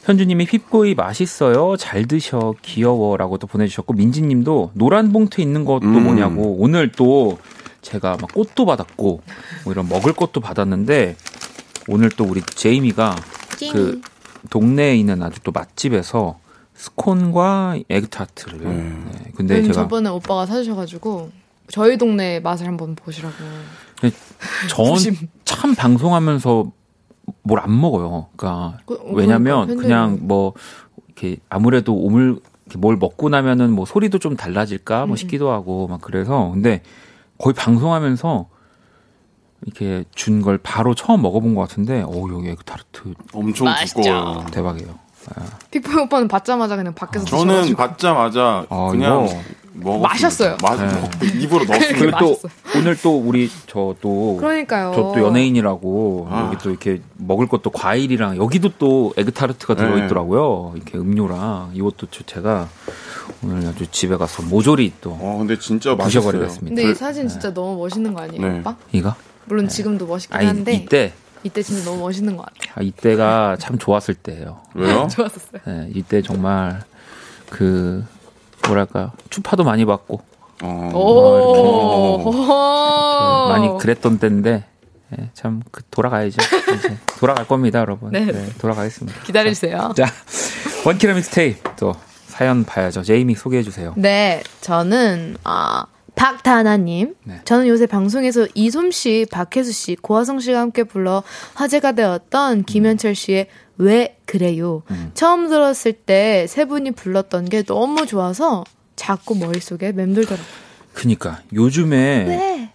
[0.03, 6.03] 현주님이 픽보이 맛있어요, 잘 드셔, 귀여워라고 또 보내주셨고 민지님도 노란 봉투 있는 것도 음.
[6.03, 7.37] 뭐냐고 오늘 또
[7.81, 9.21] 제가 막 꽃도 받았고
[9.63, 11.15] 뭐 이런 먹을 것도 받았는데
[11.87, 13.15] 오늘 또 우리 제이미가
[13.71, 14.01] 그
[14.49, 16.37] 동네에 있는 아주 또 맛집에서
[16.93, 18.61] 스콘과 에그타르트를.
[18.65, 19.11] 음.
[19.13, 19.31] 네.
[19.35, 21.31] 근데 음, 제가 저번에 오빠가 사주셔가지고
[21.69, 23.35] 저희 동네 맛을 한번 보시라고.
[24.69, 24.95] 전
[25.45, 26.71] 참 방송하면서
[27.43, 28.27] 뭘 안 먹어요.
[28.35, 30.53] 그러니까 그- 어, 왜냐면 그러니까 그냥 뭐
[31.07, 35.87] 이렇게 아무래도 오물 이렇게 뭘 먹고 나면은 뭐 소리도 좀 달라질까 음, 뭐 싶기도 하고
[35.87, 36.81] 막 그래서 근데
[37.37, 38.49] 거의 방송하면서
[39.65, 44.45] 이렇게 준 걸 바로 처음 먹어본 것 같은데 오 여기 에그 타르트 엄청 두꺼워요.
[44.51, 44.99] 대박이에요.
[45.71, 47.77] 빅보이 오빠는 받자마자 그냥 밖에서 저는 드셔가지고.
[47.77, 49.39] 받자마자 아, 그냥 이거
[49.75, 50.07] 먹었습니다.
[50.07, 50.57] 마셨어요.
[50.61, 51.01] 마, 네.
[51.01, 51.97] 먹- 입으로 넣었습니다.
[51.99, 52.39] 그리고 또.
[52.77, 54.91] 오늘 또 우리 저 또 그러니까요.
[54.93, 56.45] 저 또 연예인이라고 아.
[56.47, 59.81] 여기 또 이렇게 먹을 것도 과일이랑 여기도 또 에그타르트가 네.
[59.83, 60.73] 들어있더라고요.
[60.75, 62.69] 이렇게 음료랑 이것도 저- 제가
[63.43, 66.21] 오늘 아주 집에 가서 모조리 또 어, 근데 진짜 맛있어요.
[66.23, 66.75] 부셔버리겠습니다.
[66.75, 68.59] 근데 이 사진 진짜 너무 멋있는 거 아니에요, 네.
[68.59, 68.75] 오빠?
[68.91, 69.15] 이거?
[69.45, 72.73] 물론 지금도 멋있긴 아니 한데 이때 이때 진짜 너무 멋있는 것 같아요.
[72.75, 74.61] 아, 이때가 참 좋았을 때예요.
[74.73, 75.07] 왜요?
[75.11, 75.61] 좋았었어요.
[75.65, 76.81] 네, 이때 정말
[77.49, 78.05] 그
[78.67, 80.21] 뭐랄까 추파도 많이 받고
[80.63, 80.91] 어.
[80.93, 84.65] 오, 네, 많이 그랬던 때인데
[85.19, 86.41] 예, 참 그, 돌아가야죠.
[86.75, 88.11] 이제 돌아갈 겁니다, 여러분.
[88.11, 88.25] 네.
[88.25, 89.21] 네, 돌아가겠습니다.
[89.23, 89.93] 기다리세요.
[89.95, 90.05] 자,
[90.85, 91.93] 원키라 믹스테이프 또
[92.27, 93.03] 사연 봐야죠.
[93.03, 93.93] 제이미 소개해 주세요.
[93.95, 97.15] 네, 저는 아 박다나님.
[97.23, 97.41] 네.
[97.45, 101.23] 저는 요새 방송에서 이솜 씨, 박혜수 씨, 고화성 씨가 함께 불러
[101.55, 103.47] 화제가 되었던 김현철 씨의
[103.77, 104.83] 왜 그래요.
[104.91, 105.11] 음.
[105.15, 108.63] 처음 들었을 때 세 분이 불렀던 게 너무 좋아서
[108.95, 110.45] 자꾸 머릿속에 맴돌더라고요.
[110.93, 112.73] 그니까 요즘에 네.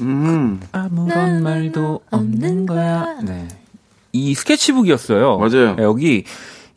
[0.00, 0.60] 음.
[0.72, 3.18] 아무런 말도 없는 거야.
[3.22, 3.46] 네.
[4.12, 5.36] 이 스케치북이었어요.
[5.38, 5.74] 맞아요.
[5.74, 6.24] 네, 여기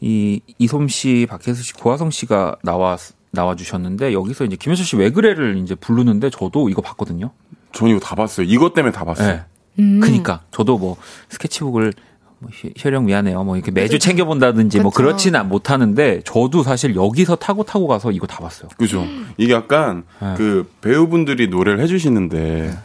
[0.01, 2.97] 이 이솜 씨, 박혜수 씨, 고화성 씨가 나와
[3.35, 7.29] 나와 주셨는데 여기서 이제 김현철 씨 왜 그래를 이제 부르는데 저도 이거 봤거든요.
[7.73, 8.47] 전 이거 다 봤어요.
[8.49, 9.41] 이것 때문에 다 봤어요.
[9.75, 9.99] 네.
[9.99, 10.95] 그니까 저도 뭐
[11.29, 11.93] 스케치북을
[12.39, 13.43] 뭐 혈- 혈영 미안해요.
[13.43, 15.03] 뭐 이렇게 매주 챙겨 본다든지 뭐 그쵸.
[15.03, 18.69] 그렇지는 못 하는데 저도 사실 여기서 타고 타고 가서 이거 다 봤어요.
[18.77, 19.05] 그죠.
[19.37, 20.33] 이게 약간 네.
[20.37, 22.75] 그 배우분들이 노래를 해주시는데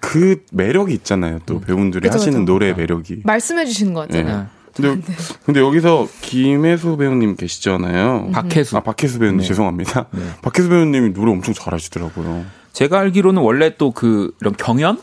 [0.00, 1.38] 그 매력이 있잖아요.
[1.46, 2.52] 또 배우분들이 그쵸, 하시는 그쵸.
[2.52, 3.22] 노래의 매력이.
[3.24, 4.22] 말씀해 주시는 것 예.
[4.22, 4.46] 같잖아요.
[4.76, 5.02] 근데,
[5.44, 8.30] 근데 여기서 김혜수 배우님 계시잖아요.
[8.32, 8.76] 박혜수.
[8.76, 9.44] 아, 박혜수 배우님 네.
[9.44, 10.06] 죄송합니다.
[10.42, 12.44] 박혜수 배우님이 노래 엄청 잘하시더라고요.
[12.72, 15.00] 제가 알기로는 원래 또 그 이런 경연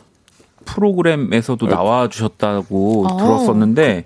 [0.65, 1.73] 프로그램에서도 네.
[1.73, 3.17] 나와 주셨다고 아.
[3.17, 4.05] 들었었는데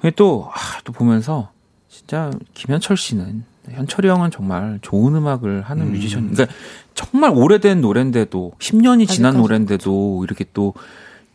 [0.00, 1.50] 근데 또, 아, 또 보면서
[1.88, 6.30] 진짜 김현철 씨는 현철이 형은 정말 좋은 음악을 하는 뮤지션.
[6.30, 6.54] 그러니까
[6.94, 9.36] 정말 오래된 노래인데도 10년이 지난.
[9.36, 10.74] 노래인데도 이렇게 또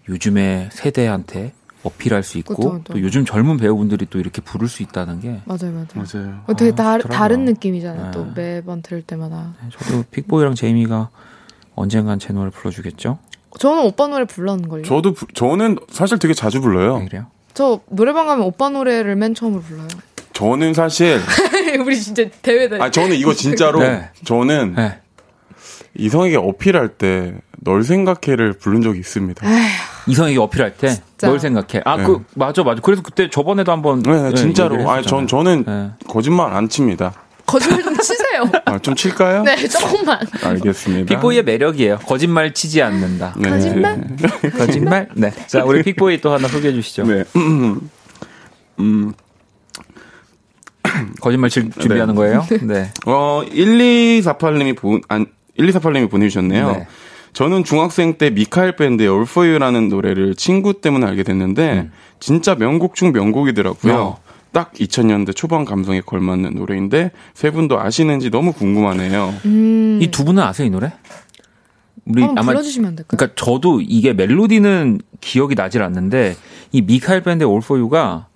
[0.10, 2.94] 요즘의 세대한테 어필할 수 있고 그쵸, 또.
[2.94, 5.88] 또 요즘 젊은 배우분들이 또 이렇게 부를 수 있다는 게 맞아요, 맞아요.
[5.96, 6.42] 맞아요.
[6.48, 6.98] 어, 되게 아, 다.
[7.10, 8.12] 다른 느낌이잖아요.
[8.12, 8.56] 또 네.
[8.56, 9.54] 매번 들을 때마다.
[9.70, 11.10] 저도 픽보이랑 제이미가
[11.76, 13.20] 언젠간 제 노래 불러주겠죠?
[13.60, 14.84] 저는 오빠 노래 불렀는 걸요.
[14.84, 16.96] 저, 저도, 부- 저는 사실 되게 자주 불러요.
[16.96, 17.26] 왜 그래요?
[17.90, 19.88] 노래방 가면 오빠 노래를 맨 처음으로 불러요.
[20.34, 21.20] 저는 사실,
[21.86, 22.78] 우리 진짜 대회 다.
[22.84, 24.10] 아, 저는 이거 진짜로, 네.
[24.24, 25.00] 저는 네.
[25.96, 29.48] 이성에게 어필할 때 널 생각해를 부른 적이 있습니다.
[30.08, 31.82] 이성에게 어필할 때 뭘 생각해?
[31.86, 32.04] 아, 네.
[32.04, 32.82] 그 맞아, 맞아.
[32.82, 34.90] 그래서 그때 저번에도 한번 네, 네, 진짜로.
[34.90, 35.28] 아, 전.
[35.28, 35.92] 저는 네.
[36.08, 37.14] 거짓말 안 칩니다.
[37.46, 38.44] 거짓말 좀 치세요.
[38.66, 39.44] 아, 좀 칠까요?
[39.44, 40.20] 네, 조금만.
[40.44, 41.14] 알겠습니다.
[41.14, 41.98] 픽보이의 매력이에요.
[42.00, 43.36] 거짓말 치지 않는다.
[43.38, 43.50] 네.
[43.50, 44.08] 거짓말?
[44.58, 45.10] 거짓말?
[45.16, 45.32] 네.
[45.48, 47.04] 자, 우리 픽보이 또 하나 소개해 주시죠.
[47.04, 47.24] 네.
[48.80, 49.14] 음,
[51.22, 52.46] 거짓말 칠 준비하는 거예요?
[52.64, 52.92] 네.
[53.06, 55.26] 어, 1248님이 보, 안,
[55.60, 56.86] 1248님이 보내주셨네요.
[57.34, 57.38] 네.
[57.38, 62.96] 저는 중학생 때 미카엘 밴드의 All For You라는 노래를 친구 때문에 알게 됐는데, 진짜 명곡
[62.96, 63.96] 중 명곡이더라고요.
[63.96, 64.18] 어.
[64.52, 69.34] 딱 2000년대 초반 감성에 걸맞는 노래인데, 세 분도 아시는지 너무 궁금하네요.
[69.46, 70.00] 음.
[70.02, 70.94] 이두 분은 아세요, 이 노래?
[72.06, 73.18] 우리 아마 불러주시면 안 될까요?
[73.18, 76.36] 그러니까 저도 이게 멜로디는 기억이 나질 않는데
[76.72, 78.28] 이 미카엘 밴드의 All For You가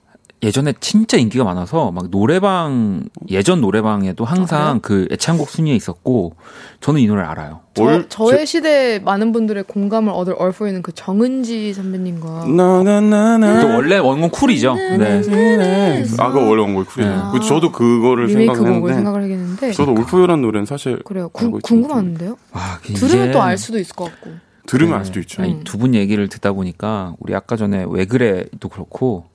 [0.44, 6.36] 예전에 진짜 인기가 많아서 막 노래방 예전 노래방에도 항상 그 애창곡 순위에 있었고
[6.80, 7.62] 저는 이 노래를 알아요.
[7.74, 13.62] 저, 올- 저의 시대에 많은 분들의 공감을 얻을 얼포이는 그 정은지 선배님과 나나나나.
[13.62, 14.76] 또 원래 원곡 쿨이죠.
[14.76, 15.24] 네.
[16.20, 17.16] 아, 그거 원래 원곡이 쿨이에요.
[17.16, 17.22] 네.
[17.40, 21.30] 그 저도 그거를 생각했는데, 생각을 하겠는데 저도 You라는 노래는 사실 그래요.
[21.30, 21.60] 구.
[21.62, 22.38] 궁금한데요?
[22.54, 24.32] 와, 들으면 또 알 수도 있을 것 같고.
[24.68, 25.42] 들으면 알 수도 있죠.
[25.42, 25.62] 네.
[25.64, 29.26] 두분 얘기를 듣다 보니까 우리 아까 전에 왜 그래도 그렇고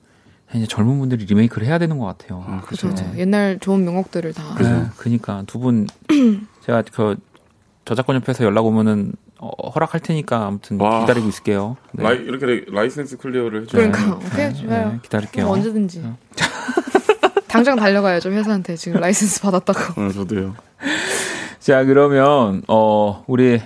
[0.53, 2.43] 이제 젊은 분들이 리메이크를 해야 되는 것 같아요.
[2.47, 2.89] 아, 그죠.
[2.89, 3.05] 그죠.
[3.17, 4.43] 옛날 좋은 명곡들을 다.
[4.59, 5.87] 네, 그니까 두 분
[6.65, 7.15] 제가 그
[7.85, 11.01] 저작권 협회에서 연락 오면은 어, 허락할 테니까 아무튼 와.
[11.01, 11.75] 기다리고 있을게요.
[11.91, 12.03] 네.
[12.03, 13.91] 라이, 이렇게 라이센스 clear를 해줘요.
[13.91, 14.91] 그러니까 오케이 네, 좋아요.
[14.93, 15.47] 네, 기다릴게요.
[15.47, 16.03] 언제든지.
[17.47, 20.01] 당장 달려가야죠 회사한테 지금 라이센스 받았다고.
[20.01, 20.55] 어, 저도요.
[21.59, 23.61] 자 그러면 어 우리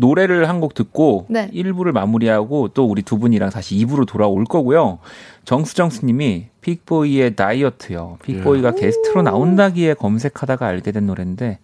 [0.00, 1.48] 노래를 한 곡 듣고 네.
[1.52, 4.98] 1부를 마무리하고 또 우리 두 분이랑 다시 2부로 돌아올 거고요.
[5.44, 8.18] 정수정수님이 픽보이의 다이어트요.
[8.22, 11.58] 픽보이가 게스트로 나온다기에 검색하다가 알게 된 노래인데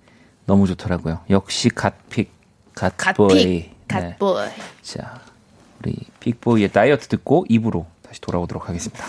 [0.47, 1.21] 너무 좋더라고요.
[1.31, 2.31] 역시 갓픽,
[2.75, 3.45] 갓보이.
[3.45, 3.73] 네.
[3.89, 4.49] 갓보이.
[4.83, 5.21] 자,
[5.83, 9.05] 우리 픽보이의 다이어트 듣고 2부로 다시 돌아오도록 하겠습니다.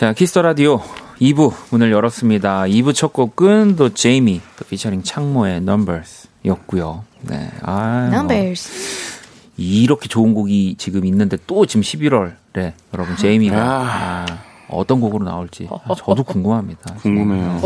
[0.00, 0.80] 자, Kiss the Radio
[1.20, 2.62] 2부 문을 열었습니다.
[2.62, 7.04] 2부 첫 곡은 또 제이미, 또 피처링 창모의 Numbers 였고요.
[7.20, 7.50] 네.
[7.60, 8.70] 아, 뭐 Numbers.
[9.58, 14.24] 이렇게 좋은 곡이 지금 있는데 또 지금 11월에 여러분 제이미가 아.
[14.26, 14.40] 아,
[14.70, 16.94] 어떤 곡으로 나올지 아, 저도 궁금합니다.
[16.94, 17.60] 궁금해요.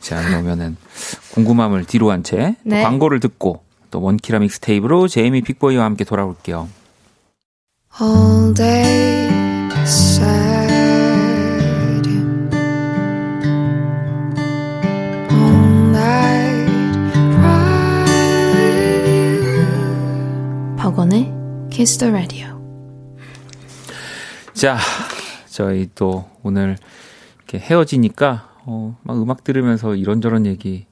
[0.00, 0.76] 자, 그러면은
[1.32, 2.82] 궁금함을 뒤로 한채 네.
[2.82, 6.68] 광고를 듣고 또 원키라 mixtape로 제이미 픽보이와 함께 돌아올게요.
[8.02, 9.30] all day
[9.86, 10.55] sad
[21.76, 22.58] Kiss the Radio.
[24.54, 24.78] 자,
[25.50, 26.78] 저희 또 오늘
[27.36, 30.86] 이렇게 헤어지니까 어, 막 음악 들으면서 이런저런 얘기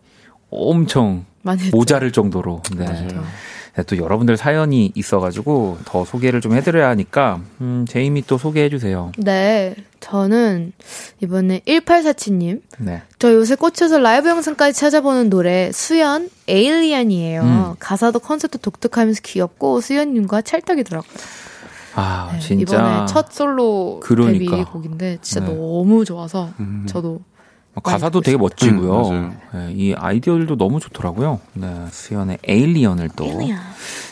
[0.51, 1.25] 엄청.
[1.73, 2.85] 모자랄 정도로 네.
[2.85, 3.09] 네,
[3.83, 9.11] 또 여러분들 사연이 있어가지고 더 소개를 좀 해드려야 하니까 음, 제이미 또 소개해 주세요.
[9.19, 10.73] 네, 저는
[11.21, 12.63] 이번에 1847님.
[12.79, 13.03] 네.
[13.19, 17.43] 저 요새 꽂혀서 라이브 영상까지 찾아보는 노래 수현 Alien이에요.
[17.43, 17.75] 음.
[17.81, 21.11] 가사도 컨셉도 독특하면서 귀엽고 수현님과 찰떡이더라고요.
[21.97, 24.57] 아 네, 진짜 이번에 첫 솔로 그러니까.
[24.57, 25.53] 데뷔 곡인데 진짜 네.
[25.55, 26.87] 너무 좋아서 음.
[26.89, 27.21] 저도 뭐
[27.83, 29.09] 가사도 많이 되게 멋지고요.
[29.09, 29.13] 음,
[29.53, 29.67] 맞아요.
[29.67, 31.41] 네, 이 아이디어들도 너무 좋더라고요.
[31.55, 33.25] 네, 수현의 Alien을 또.
[33.25, 33.59] Alien.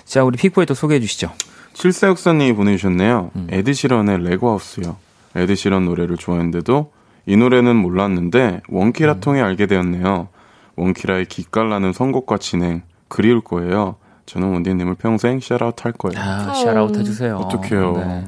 [0.05, 1.31] 자, 우리 픽보이 또 소개해 주시죠.
[1.75, 3.31] 7464님이 보내주셨네요.
[3.37, 3.47] 음.
[3.51, 4.97] 에드시런의 Lego House요.
[5.37, 6.93] 에드시런 노래를 좋아했는데도
[7.27, 10.29] 이 노래는 몰랐는데 원키라 통해 알게 되었네요.
[10.77, 13.97] 원키라의 기깔나는 선곡과 진행 그리울 거예요.
[14.27, 16.19] 저는 원디님을 평생 샤라웃 할 거예요.
[16.21, 17.37] 아, 샤라웃 해주세요.
[17.37, 17.93] 어떡해요.
[17.97, 18.25] 네.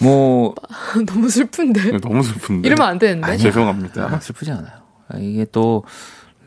[0.00, 0.54] 뭐,
[1.06, 1.98] 너무 슬픈데.
[1.98, 2.66] 너무 슬픈데.
[2.68, 3.26] 이러면 안 되는데.
[3.26, 3.38] 아니야.
[3.38, 4.04] 죄송합니다.
[4.14, 4.72] 아, 슬프지 않아요.
[5.08, 5.84] 아, 이게 또,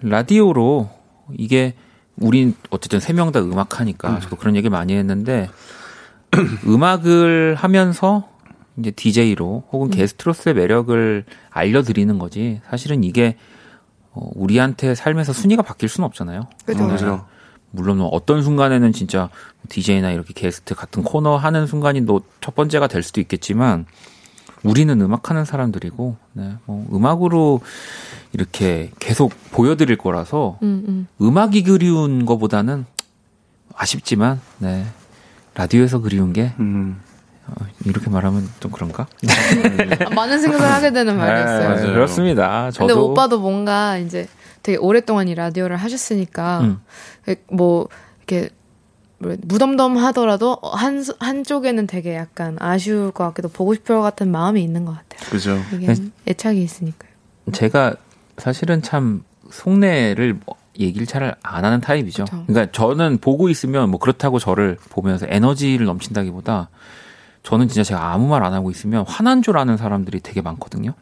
[0.01, 0.89] 라디오로,
[1.37, 1.73] 이게,
[2.17, 5.49] 우린 어쨌든 세 명 다 음악하니까, 저도 그런 얘기 많이 했는데,
[6.67, 8.29] 음악을 하면서,
[8.77, 13.35] 이제 DJ로, 혹은 게스트로서의 매력을 알려드리는 거지, 사실은 이게,
[14.11, 16.47] 어, 우리한테 삶에서 순위가 바뀔 수는 없잖아요.
[16.65, 16.85] 그죠.
[16.87, 17.21] 네.
[17.71, 19.29] 물론 뭐 어떤 순간에는 진짜
[19.69, 23.85] DJ나 이렇게 게스트 같은 코너 하는 순간이 또첫 번째가 될 수도 있겠지만
[24.63, 27.61] 우리는 음악하는 사람들이고 네, 뭐 음악으로
[28.33, 31.07] 이렇게 계속 보여드릴 거라서 음, 음.
[31.21, 32.85] 음악이 그리운 거보다는
[33.75, 34.85] 아쉽지만 네
[35.55, 36.99] 라디오에서 그리운 게 음.
[37.47, 39.07] 어, 이렇게 말하면 좀 그런가?
[40.05, 41.75] 아, 많은 생각을 하게 되는 말이었어요.
[41.75, 41.93] 네.
[41.93, 42.71] 그렇습니다.
[42.71, 44.27] 저도 근데 오빠도 뭔가 이제
[44.63, 46.81] 되게 오랫동안 이 라디오를 하셨으니까 음.
[47.51, 47.87] 뭐
[48.17, 48.49] 이렇게
[49.17, 54.85] 뭐 무덤덤하더라도 한 한쪽에는 되게 약간 아쉬울 것 같기도 보고 싶을 것 같은 마음이 있는
[54.85, 55.29] 것 같아요.
[55.29, 55.57] 그죠.
[55.73, 56.09] 이게 네.
[56.27, 57.11] 애착이 있으니까요.
[57.51, 57.95] 제가
[58.37, 62.23] 사실은 참 속내를 뭐 얘기를 잘 안 하는 타입이죠.
[62.25, 62.43] 그쵸.
[62.47, 66.69] 그러니까 저는 보고 있으면 뭐 그렇다고 저를 보면서 에너지를 넘친다기보다
[67.43, 70.93] 저는 진짜 제가 아무 말 안 하고 있으면 화난 줄 아는 사람들이 되게 많거든요.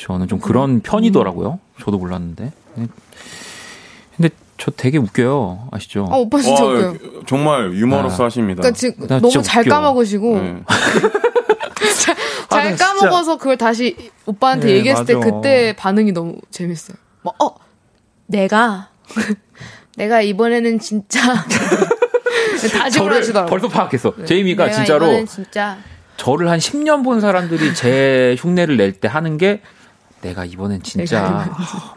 [0.00, 1.58] 저는 좀 그런 편이더라고요.
[1.82, 2.52] 저도 몰랐는데.
[4.16, 5.68] 근데 저 되게 웃겨요.
[5.72, 6.08] 아시죠?
[6.10, 7.22] 아 오빠 진짜 와, 웃겨요.
[7.26, 8.26] 정말 유머러스 아.
[8.26, 8.62] 하십니다.
[8.62, 9.70] 그러니까 지금 나 너무 잘 웃겨.
[9.74, 10.62] 까먹으시고 네.
[12.00, 12.16] 잘
[12.50, 12.86] 아, 나 진짜.
[12.94, 13.96] 까먹어서 그걸 다시
[14.26, 15.30] 오빠한테 네, 얘기했을 때 맞아.
[15.30, 16.96] 그때 반응이 너무 재밌어요.
[17.22, 17.54] 뭐, 어,
[18.26, 18.88] 내가,
[19.96, 21.20] 내가 이번에는 진짜.
[22.72, 23.48] 다짐을 하시더라고요.
[23.50, 24.12] 벌써 파악했어.
[24.18, 24.24] 네.
[24.24, 25.78] 제이미가 내가 진짜로 이번엔 진짜.
[26.16, 29.62] 저를 한 10년 본 사람들이 제 흉내를 낼 때 하는 게
[30.22, 31.56] 내가 이번엔 진짜 내가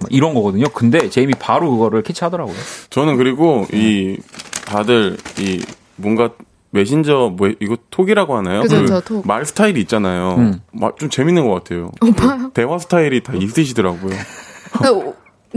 [0.10, 0.66] 이런 거거든요.
[0.74, 2.56] 근데 제이미 바로 그거를 캐치하더라고요.
[2.90, 4.18] 저는 그리고 이
[4.66, 5.62] 다들 이
[5.98, 6.30] 뭔가
[6.72, 8.62] 메신저 뭐 이거 톡이라고 하나요?
[8.62, 9.28] 그죠, 그저 톡.
[9.28, 10.36] 말 스타일이 있잖아요.
[10.38, 10.60] 음.
[10.72, 11.92] 마- 좀 재밌는 것 같아요.
[12.02, 12.50] 오빠요?
[12.54, 14.16] 대화 스타일이 다 있으시더라고요.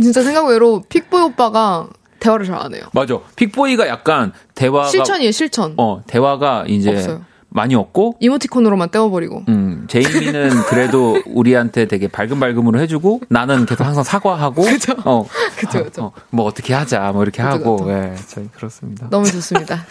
[0.00, 1.88] 진짜 생각 외로 픽보이 오빠가
[2.20, 2.82] 대화를 잘 안 해요.
[2.92, 3.18] 맞아.
[3.36, 5.74] 픽보이가 약간 대화가 실천이에요, 실천.
[5.78, 7.22] 어 대화가 이제 없어요.
[7.48, 9.44] 많이 없고 이모티콘으로만 떼어버리고.
[9.48, 14.94] 음, 제이미는 그래도 우리한테 되게 밝은밝음으로 해주고 나는 계속 항상 사과하고 그죠.
[15.04, 15.26] 어,
[15.56, 16.04] 그죠, 그죠.
[16.04, 17.92] 어, 뭐 어떻게 하자 뭐 이렇게 그죠, 하고 그죠.
[17.92, 19.08] 예, 저희 그렇습니다.
[19.10, 19.84] 너무 좋습니다.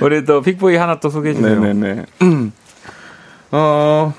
[0.00, 1.60] 우리 또 픽보이 하나 또 소개해 주세요.
[1.60, 2.04] 네네네.
[3.52, 4.12] 어,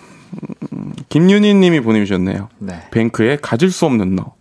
[0.73, 2.49] 음, 김윤희 님이 보내주셨네요.
[2.59, 2.83] 네.
[2.91, 4.33] 뱅크의 가질 수 없는 너.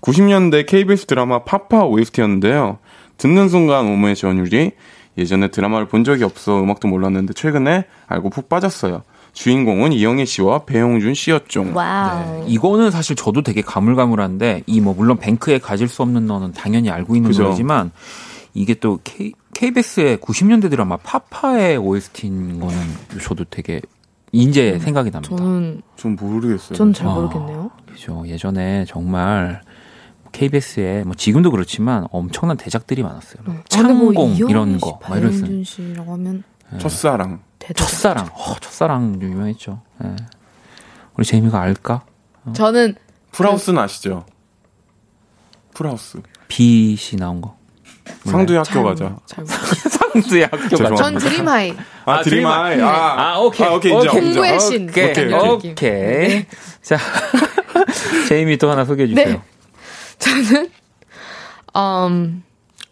[0.00, 2.78] 90년대 KBS 드라마 파파 OST였는데요.
[3.16, 4.72] 듣는 순간 오무의 전율이
[5.18, 9.02] 예전에 드라마를 본 적이 없어 음악도 몰랐는데 최근에 알고 푹 빠졌어요.
[9.36, 11.72] 주인공은 이영애 씨와 배용준 씨였죠.
[11.74, 12.40] 와우.
[12.40, 12.44] 네.
[12.48, 17.14] 이거는 사실 저도 되게 가물가물한데 이 뭐 물론 뱅크에 가질 수 없는 너는 당연히 알고
[17.16, 17.42] 있는 그죠.
[17.44, 17.90] 노래지만
[18.54, 22.76] 이게 또 K, KBS의 90년대 드라마 파파의 OST인 거는
[23.22, 23.82] 저도 되게
[24.32, 25.36] 인제 생각이 납니다.
[25.36, 26.74] 저는, 좀 모르겠어요.
[26.76, 27.14] 전 잘 아.
[27.14, 27.70] 모르겠네요.
[27.92, 28.24] 그죠.
[28.26, 29.60] 예전에 정말
[30.32, 33.42] KBS에 뭐 지금도 그렇지만 엄청난 대작들이 많았어요.
[33.46, 33.52] 네.
[33.52, 35.30] 아, 근데 뭐 창공 이영애 이런 씨, 거, 막 이랬어요.
[35.42, 36.42] 배용준 씨라고 하면
[36.78, 37.40] 첫사랑.
[37.66, 37.86] 대단.
[37.86, 39.80] 첫사랑, 어, 첫사랑 좀 유명했죠.
[40.04, 40.16] 예.
[41.16, 42.04] 우리 제이미가 알까?
[42.54, 42.94] 저는
[43.32, 44.24] 풀하우스는 아시죠?
[45.74, 46.20] 풀하우스.
[46.48, 47.56] 비 씨 나온 거.
[48.24, 49.16] 상두야 학교 잘 가자.
[50.14, 51.02] 상두야 학교 죄송합니다.
[51.02, 51.74] 전 드림하이.
[52.04, 52.80] 아, 드림하이.
[52.80, 53.66] 아, 아, 오케이.
[53.66, 54.14] 아, 오케이, 인정.
[54.14, 54.88] 공부의 신.
[54.88, 55.10] 오케이.
[55.10, 55.74] 오케이, 오케이.
[55.74, 56.46] 네.
[56.82, 56.96] 자,
[58.28, 59.26] 제이미 또 하나 소개해 주세요.
[59.26, 59.42] 네.
[60.18, 60.70] 저는
[61.76, 62.44] 음,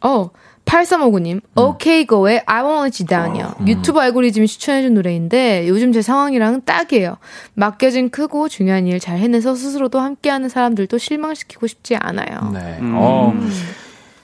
[0.03, 0.31] 어
[0.65, 3.55] 8359님, OK Go의 I Won't Let You Down이요.
[3.67, 7.17] 유튜브 알고리즘이 추천해준 노래인데 요즘 제 상황이랑은 딱이에요.
[7.55, 12.51] 맡겨진 크고 중요한 일 잘 해내서 스스로도 함께하는 사람들도 실망시키고 싶지 않아요.
[12.53, 12.79] 네.
[12.83, 13.35] 어,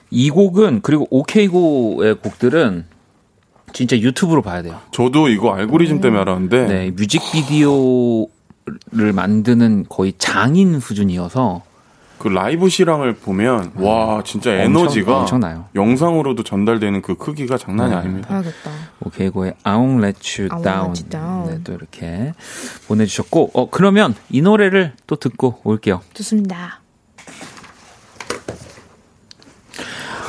[0.09, 2.85] 이 곡은 그리고 오케이고의 곡들은
[3.73, 4.79] 진짜 유튜브로 봐야 돼요.
[4.91, 8.27] 저도 이거 알고리즘 때문에 알았는데 네, 뮤직비디오를
[9.13, 11.61] 만드는 거의 장인 수준이어서
[12.21, 15.65] 그 라이브 실황을 보면 와 진짜 에너지가 엄청나요.
[15.73, 17.95] 영상으로도 전달되는 그 크기가 장난이 네.
[17.97, 18.27] 아닙니다.
[18.27, 18.69] 봐야겠다.
[19.03, 20.89] 오케이고의 I won't let you I won't down.
[20.91, 21.49] let you down.
[21.49, 22.33] 네, 또 이렇게
[22.87, 26.01] 보내주셨고, 어, 그러면 이 노래를 또 듣고 올게요.
[26.13, 26.81] 좋습니다.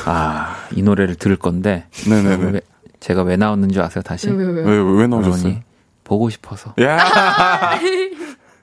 [0.07, 2.51] 아, 이 노래를 들을 건데, 네네네.
[2.53, 2.61] 왜-
[3.01, 4.29] 제가 왜 나왔는 줄 아세요, 다시?
[4.31, 4.61] 왜, 왜, 왜?
[4.63, 5.59] 왜, 왜 그러니 나오셨어요?
[6.03, 6.73] 보고 싶어서.
[6.81, 6.97] 야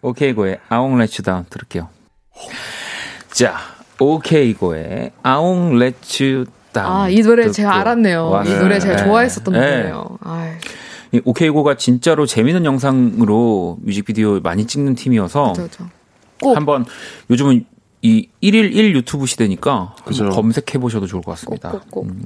[0.02, 1.88] 오케이고의 I won't let you down 들을게요.
[3.32, 3.58] 자,
[3.98, 5.12] 오케이고의
[5.74, 6.90] let you down.
[6.92, 8.28] 아, 이 노래 듣고 제가 알았네요.
[8.28, 8.60] 이 왔어요.
[8.62, 9.04] 노래 제가 네.
[9.04, 9.60] 좋아했었던 네.
[9.60, 10.18] 노래예요.
[10.22, 10.52] 아이,
[11.12, 15.88] 이 오케이고가 진짜로 재밌는 영상으로 뮤직비디오 많이 찍는 팀이어서 그죠.
[16.40, 16.56] 꼭.
[16.56, 16.84] 한번
[17.30, 17.66] 요즘은
[18.02, 19.94] 이 1일 1 유튜브 시대니까
[20.32, 21.70] 검색해 보셔도 좋을 것 같습니다.
[21.70, 22.16] 꼭, 꼭, 꼭.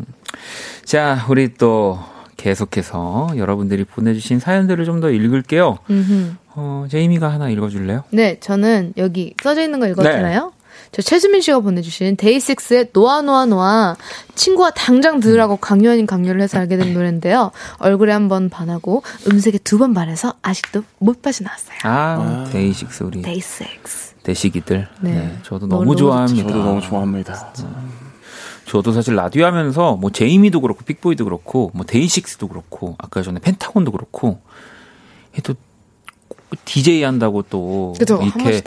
[0.84, 1.98] 자, 우리 또
[2.36, 5.78] 계속해서 여러분들이 보내주신 사연들을 좀 더 읽을게요.
[5.90, 6.34] 음흠.
[6.54, 8.04] 어, 제이미가 하나 읽어줄래요?
[8.10, 9.92] 네, 저는 여기 써져 있는 거 네.
[9.92, 10.52] 읽었잖아요.
[10.94, 13.96] 저 최수민 씨가 보내주신 데이식스의 놓아 놓아 놓아
[14.36, 17.50] 친구가 당장 들으라고 강요 아닌 강요를 해서 알게 된 노래인데요.
[17.78, 21.76] 얼굴에 한 번 반하고 음색에 두 번 반해서 아직도 못 빠져나왔어요.
[21.82, 24.14] 아, 데이식스 우리 데이식스.
[24.22, 24.88] 데식이들.
[25.00, 25.10] 네.
[25.14, 25.38] 네.
[25.42, 26.48] 저도 너무 좋아합니다.
[26.48, 27.52] 저도 너무 좋아합니다.
[28.66, 33.90] 저도 사실 라디오 하면서 뭐 제이미도 그렇고 픽보이도 그렇고 뭐 데이식스도 그렇고 아까 전에 펜타곤도
[33.90, 34.40] 그렇고
[35.42, 35.54] 또
[36.64, 37.94] DJ 한다고 또?
[37.98, 38.62] 한 이렇게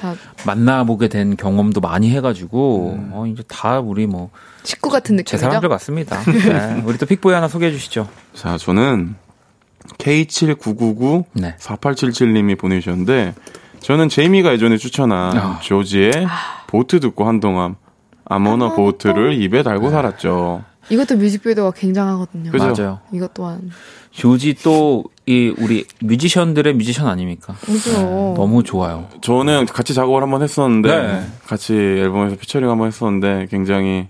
[0.46, 4.32] 만나보게 된 경험도 많이 해가지고 어, 이제 다 우리 뭐제
[4.64, 5.38] 식구 같은 느낌이죠.
[5.38, 6.22] 사람들 같습니다.
[6.24, 6.82] 네.
[6.86, 8.08] 우리 또 빅보이 하나 소개해 주시죠.
[8.34, 9.16] 자, 저는
[9.98, 11.56] K7999 네.
[11.60, 13.34] 4877님이 보내주셨는데
[13.80, 15.60] 저는 제이미가 예전에 추천한 아.
[15.62, 16.12] 조지의
[16.68, 17.76] 보트 듣고 한동안
[18.26, 20.64] 아모나 보트를 입에 달고 살았죠.
[20.90, 22.52] 이것도 뮤직비디오가 굉장하거든요.
[22.52, 22.64] 그죠?
[22.66, 23.00] 맞아요.
[23.12, 23.70] 이것 또한.
[24.12, 27.54] 조지 또 이 우리 뮤지션들의 뮤지션 아닙니까?
[27.60, 28.34] 그죠.
[28.38, 29.10] 너무 좋아요.
[29.20, 31.28] 저는 같이 작업을 한번 했었는데 네.
[31.46, 34.08] 같이 앨범에서 피처링 한번 했었는데 굉장히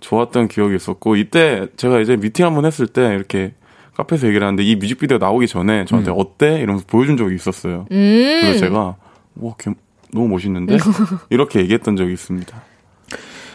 [0.00, 3.52] 좋았던 기억이 있었고 이때 제가 이제 미팅 한번 했을 때 이렇게
[3.94, 6.60] 카페에서 얘기를 하는데 이 뮤직비디오 나오기 전에 저한테 어때?
[6.60, 7.84] 이러면서 보여준 적이 있었어요.
[7.92, 8.38] 음.
[8.40, 8.96] 그래서 제가
[9.36, 9.72] 와걔
[10.14, 10.78] 너무 멋있는데
[11.28, 12.62] 이렇게 얘기했던 적이 있습니다.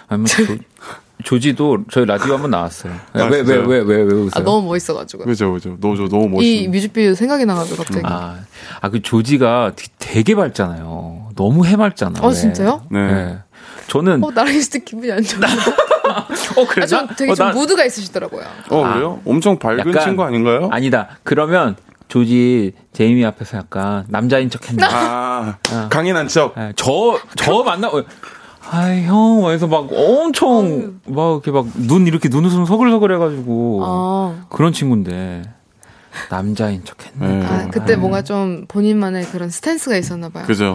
[0.10, 0.44] 아니 뭐 조,
[1.32, 2.94] 조지도 저희 라디오 한번 나왔어요.
[3.12, 3.58] 아, 왜 왜?
[3.58, 4.30] 왜 왜 왜 웃어요?
[4.36, 5.26] 아, 너무 멋있어가지고.
[5.26, 6.30] 그죠 그죠 너무 너무 이
[6.62, 6.72] 멋있는.
[6.72, 8.02] 뮤직비디오 생각이 나가지고 갑자기.
[8.06, 8.38] 아,
[8.80, 11.32] 아, 그 조지가 되- 되게 밝잖아요.
[11.36, 12.22] 너무 해맑잖아.
[12.22, 12.34] 어, 왜.
[12.34, 12.82] 진짜요?
[12.90, 13.14] 네.
[13.14, 13.38] 네.
[13.90, 15.42] 저는, 어, 나랑 있을 때 기분이 안 좋아.
[16.56, 16.84] 어, 그래.
[16.84, 18.46] 아, 좀 되게 어, 좀 나- 무드가 있으시더라고요.
[18.70, 18.94] 어 아.
[18.94, 19.20] 그래요?
[19.26, 20.70] 엄청 밝은 약간- 친구 아닌가요?
[20.72, 21.10] 아니다.
[21.24, 21.76] 그러면
[22.08, 24.88] 조지, 제이미 앞에서 약간 남자인 척 했나?
[24.90, 26.56] 아, 강인한 척.
[26.56, 28.02] 네, 저, 저 만나, 어,
[28.70, 33.82] 아이, 형, 해서 막 엄청, 막 이렇게 막 눈, 이렇게 눈웃음 서글서글 해가지고.
[33.84, 35.44] 아, 그런 친구인데,
[36.30, 37.28] 남자인 척 했네.
[37.28, 37.46] 네.
[37.46, 40.46] 아, 그때 뭔가 좀 본인만의 그런 스탠스가 있었나 봐요.
[40.46, 40.74] 그죠.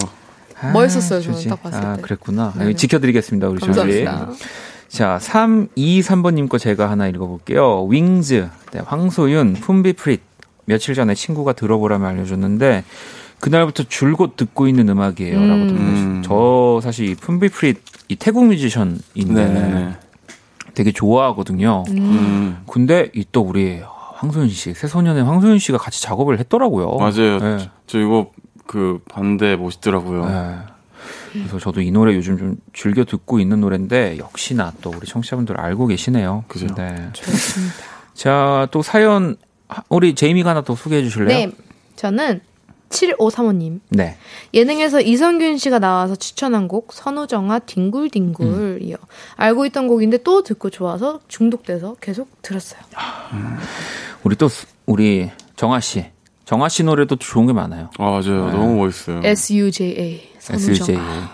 [0.72, 2.02] 멋있었어요, 저는 딱 봤을 아, 때.
[2.02, 2.52] 그랬구나.
[2.56, 2.74] 네네.
[2.74, 4.04] 지켜드리겠습니다, 우리 조지.
[4.04, 4.28] 감사합니다.
[4.88, 7.86] 자, 323번님 거 제가 하나 읽어볼게요.
[7.86, 10.20] 윙즈, 네, 황소윤, 품비프릿.
[10.64, 12.84] 며칠 전에 친구가 들어보라며 알려줬는데,
[13.42, 15.34] 그날부터 줄곧 듣고 있는 음악이에요.
[15.34, 16.22] 라고 음.
[16.24, 19.00] 저 사실 이 품비프릿, 이 태국 뮤지션인데,
[19.46, 19.96] 네.
[20.74, 21.82] 되게 좋아하거든요.
[21.88, 22.62] 음.
[22.70, 23.80] 근데 이 또 우리
[24.14, 26.96] 황소윤 씨, 새소년의 황소윤 씨가 같이 작업을 했더라고요.
[26.98, 27.38] 맞아요.
[27.40, 27.58] 네.
[27.58, 28.30] 저, 저 이거
[28.66, 30.26] 그 반대 멋있더라고요.
[30.26, 30.58] 네.
[31.32, 35.88] 그래서 저도 이 노래 요즘 좀 즐겨 듣고 있는 노래인데 역시나 또 우리 청취자분들 알고
[35.88, 36.44] 계시네요.
[36.46, 36.66] 그죠.
[36.76, 37.08] 네.
[37.12, 37.74] 좋습니다.
[38.14, 39.34] 자, 또 사연
[39.68, 41.36] 하- 우리 제이미가 하나 또 소개해 주실래요?
[41.48, 41.52] 네.
[41.96, 42.40] 저는
[42.92, 43.80] 7535님.
[43.90, 44.16] 네.
[44.54, 48.96] 예능에서 이성균 씨가 나와서 추천한 곡 선우정아 뒹굴뒹굴이요.
[49.36, 52.80] 알고 있던 곡인데 또 듣고 좋아서 중독돼서 계속 들었어요.
[54.22, 56.04] 우리 또 수- 우리 정아 씨.
[56.44, 57.90] 정아 씨 노래도 좋은 게 많아요.
[57.98, 58.46] 아, 맞아요.
[58.46, 58.52] 네.
[58.52, 59.20] 너무 멋있어요.
[59.24, 60.74] SUJA SJ.
[60.76, 61.30] 선우정아.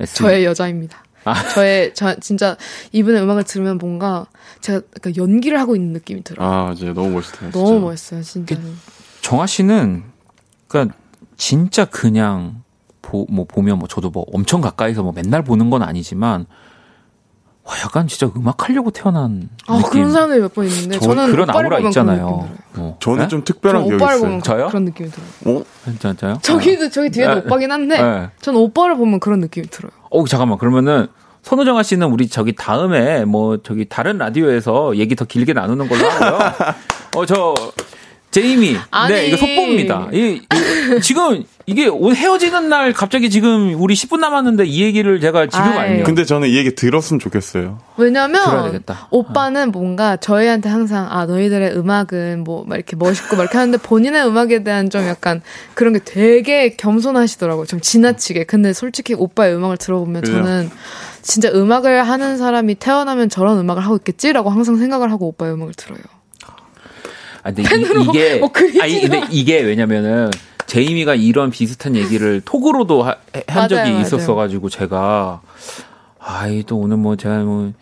[0.00, 1.02] S- 저의 여자입니다.
[1.24, 1.48] 아.
[1.48, 2.56] 저의 저 진짜
[2.92, 4.26] 이분의 음악을 들으면 뭔가
[4.60, 6.46] 제가 약간 연기를 하고 있는 느낌이 들어요.
[6.46, 6.92] 아, 맞아요.
[6.94, 7.50] 너무 멋있어요.
[7.50, 7.58] 진짜.
[7.58, 8.56] 너무 멋있어요, 진짜.
[9.22, 10.02] 정아 씨는
[10.74, 10.96] 그러니까
[11.36, 12.62] 진짜 그냥
[13.00, 16.46] 보, 뭐 보면 뭐 저도 뭐 엄청 가까이서 뭐 맨날 보는 건 아니지만
[17.62, 19.90] 와 약간 진짜 음악 하려고 태어난 아, 느낌.
[19.90, 22.48] 그런 사람들이 몇번 있는데 저 저는 그런 아우라 있잖아요.
[22.74, 22.96] 뭐.
[23.00, 23.28] 저는 네?
[23.28, 24.28] 좀 특별한 저 기억이 오빠를 있어요.
[24.28, 24.68] 보면 저요?
[24.68, 25.58] 그런 느낌이 들어요.
[25.58, 25.64] 어?
[26.00, 26.38] 진짜요?
[26.42, 27.40] 저기도 저기 뒤에도 네.
[27.40, 28.30] 오빠긴 한데 네.
[28.40, 29.92] 전 오빠를 보면 그런 느낌이 들어요.
[30.10, 31.06] 어 잠깐만 그러면은
[31.42, 36.38] 선우정아 씨는 우리 저기 다음에 뭐 저기 다른 라디오에서 얘기 더 길게 나누는 걸로 하고요.
[37.16, 37.54] 어 저
[38.34, 39.14] 제이미, 아니.
[39.14, 40.08] 네 이거 속보입니다.
[40.12, 45.46] 이, 이- 지금 이게 오늘 헤어지는 날 갑자기 지금 우리 10분 남았는데 이 얘기를 제가
[45.46, 45.78] 지금 아이.
[45.78, 47.78] 알면 근데 저는 이 얘기 들었으면 좋겠어요.
[47.96, 48.82] 왜냐면.
[49.10, 54.26] 오빠는 뭔가 저희한테 항상 아 너희들의 음악은 뭐 막 이렇게 멋있고 막 이렇게 하는데 본인의
[54.26, 55.40] 음악에 대한 좀 약간
[55.74, 57.66] 그런 게 되게 겸손하시더라고요.
[57.66, 58.44] 좀 지나치게.
[58.44, 60.34] 근데 솔직히 오빠의 음악을 들어보면 그죠.
[60.34, 60.70] 저는
[61.22, 66.00] 진짜 음악을 하는 사람이 태어나면 저런 음악을 하고 있겠지라고 항상 생각을 하고 오빠의 음악을 들어요.
[67.44, 67.62] 아, 근데
[68.00, 70.30] 이, 게 뭐 아니 근데 이게 왜냐면은
[70.66, 73.16] 제이미가 이런 비슷한 얘기를 톡으로도 하-
[73.46, 74.00] 한 적이 맞아요, 맞아요.
[74.00, 75.42] 있었어가지고 제가
[76.18, 77.72] 아이 또 오늘 뭐 제가 뭐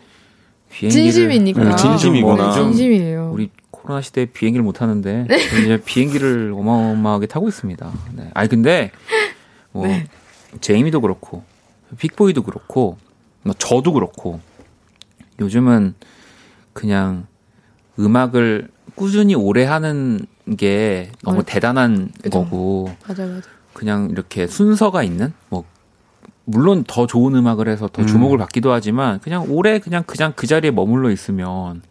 [0.69, 1.61] 비행기를 진심이니까.
[1.61, 2.43] 음, 진심이구나.
[2.47, 3.31] 뭐좀 진심이에요.
[3.33, 5.27] 우리 코로나 시대에 비행기를 못 타는데
[5.63, 7.91] 이제 비행기를 어마어마하게 타고 있습니다.
[8.15, 8.29] 네.
[8.33, 8.91] 아니 근데
[9.71, 10.05] 뭐 네.
[10.59, 11.43] 제이미도 그렇고
[11.97, 12.97] 빅보이도 그렇고
[13.43, 14.41] 뭐 저도 그렇고
[15.39, 15.95] 요즘은
[16.73, 17.27] 그냥
[17.97, 20.19] 음악을 꾸준히 오래 하는
[20.57, 22.43] 게 너무 어, 대단한 그죠.
[22.43, 23.47] 거고 맞아 맞아.
[23.73, 25.63] 그냥 이렇게 순서가 있는 뭐
[26.45, 28.07] 물론 더 좋은 음악을 해서 더 음.
[28.07, 31.81] 주목을 받기도 하지만 그냥 오래 그냥 그냥 그 자리에 머물러 있으면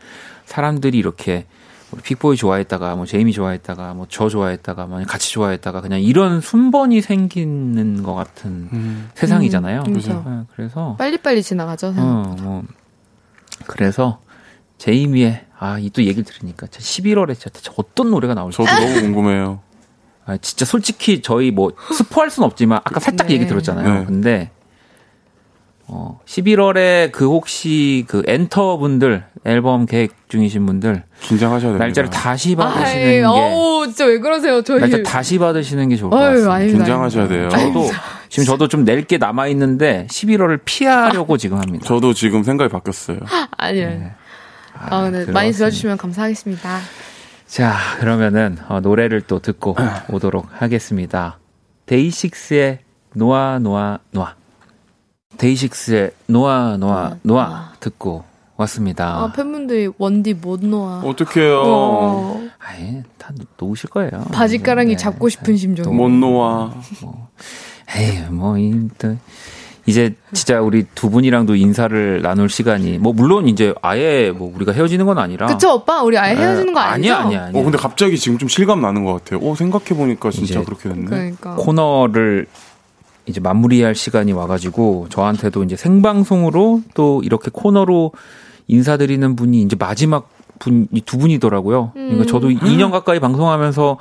[0.44, 1.46] 사람들이 이렇게
[1.90, 7.00] 뭐 픽보이 좋아했다가 뭐 제이미 좋아했다가 뭐 저 좋아했다가 뭐 같이 좋아했다가 그냥 이런 순번이
[7.00, 9.08] 생기는 것 같은 음.
[9.14, 9.84] 세상이잖아요.
[9.86, 10.22] 음, 그죠.
[10.26, 11.94] 네, 그래서 빨리빨리 지나가죠.
[11.96, 12.62] 어, 뭐
[13.66, 14.20] 그래서
[14.86, 19.60] 제이미의 아 이 또 얘기를 들으니까 11월에 진짜 어떤 노래가 나올지 저도 너무 궁금해요.
[20.26, 23.34] 아, 진짜 솔직히 저희 뭐 스포할 순 없지만 아까 살짝 네.
[23.34, 23.98] 얘기 들었잖아요.
[24.00, 24.04] 네.
[24.04, 24.50] 근데
[25.86, 31.84] 어 11월에 그 혹시 그 엔터 분들 앨범 계획 중이신 분들 긴장하셔야 됩니다.
[31.84, 34.62] 날짜를 다시 받으시는 아이, 게 어우, 진짜 왜 그러세요?
[34.62, 34.80] 저희.
[34.80, 36.54] 날짜 다시 받으시는 게 좋을 것 아유, 같습니다.
[36.54, 37.48] 아유, 긴장하셔야 돼요.
[37.50, 37.90] 저도
[38.28, 41.84] 지금 저도 좀 낼 게 남아 있는데 11월을 피하려고 지금 합니다.
[41.86, 43.18] 저도 지금 생각이 바뀌었어요.
[43.58, 43.88] 아니요.
[43.88, 44.12] 네.
[44.90, 45.10] 아, 네.
[45.10, 45.32] 그렇습니다.
[45.32, 46.78] 많이 들어주시면 감사하겠습니다.
[47.46, 49.76] 자, 그러면은 어, 노래를 또 듣고
[50.10, 51.38] 오도록 하겠습니다.
[51.86, 52.78] 데이식스의
[53.14, 54.34] 노아 노아 노아.
[55.38, 58.24] 데이식스의 노아 노아 노아 듣고
[58.56, 59.16] 왔습니다.
[59.18, 61.00] 아, 팬분들이 원디 못 놓아.
[61.04, 61.62] 어떡해요.
[61.64, 64.10] 어, 아예 다 놓- 놓으실 거예요.
[64.32, 64.96] 바지가랑이 네.
[64.96, 65.94] 잡고 싶은 심정.
[65.96, 66.72] 못 놓아.
[67.96, 69.16] 에이, 뭐, 이, 또,
[69.86, 75.06] 이제 진짜 우리 두 분이랑도 인사를 나눌 시간이, 뭐, 물론 이제 아예 뭐 우리가 헤어지는
[75.06, 75.46] 건 아니라.
[75.46, 76.02] 그쵸, 오빠?
[76.02, 77.14] 우리 아예 헤어지는 거 아니죠?
[77.14, 77.60] 아니야, 아니야, 아니야.
[77.60, 79.40] 어, 근데 갑자기 지금 좀 실감 나는 것 같아요.
[79.40, 81.04] 오, 생각해 보니까 진짜 이제 그렇게 됐네.
[81.06, 81.56] 그러니까.
[81.56, 82.46] 코너를
[83.26, 88.12] 이제 마무리할 시간이 와가지고 저한테도 이제 생방송으로 또 이렇게 코너로
[88.68, 90.28] 인사드리는 분이 이제 마지막
[90.58, 91.92] 분이 두 분이더라고요.
[91.94, 93.98] 그러니까 저도 2년 가까이 방송하면서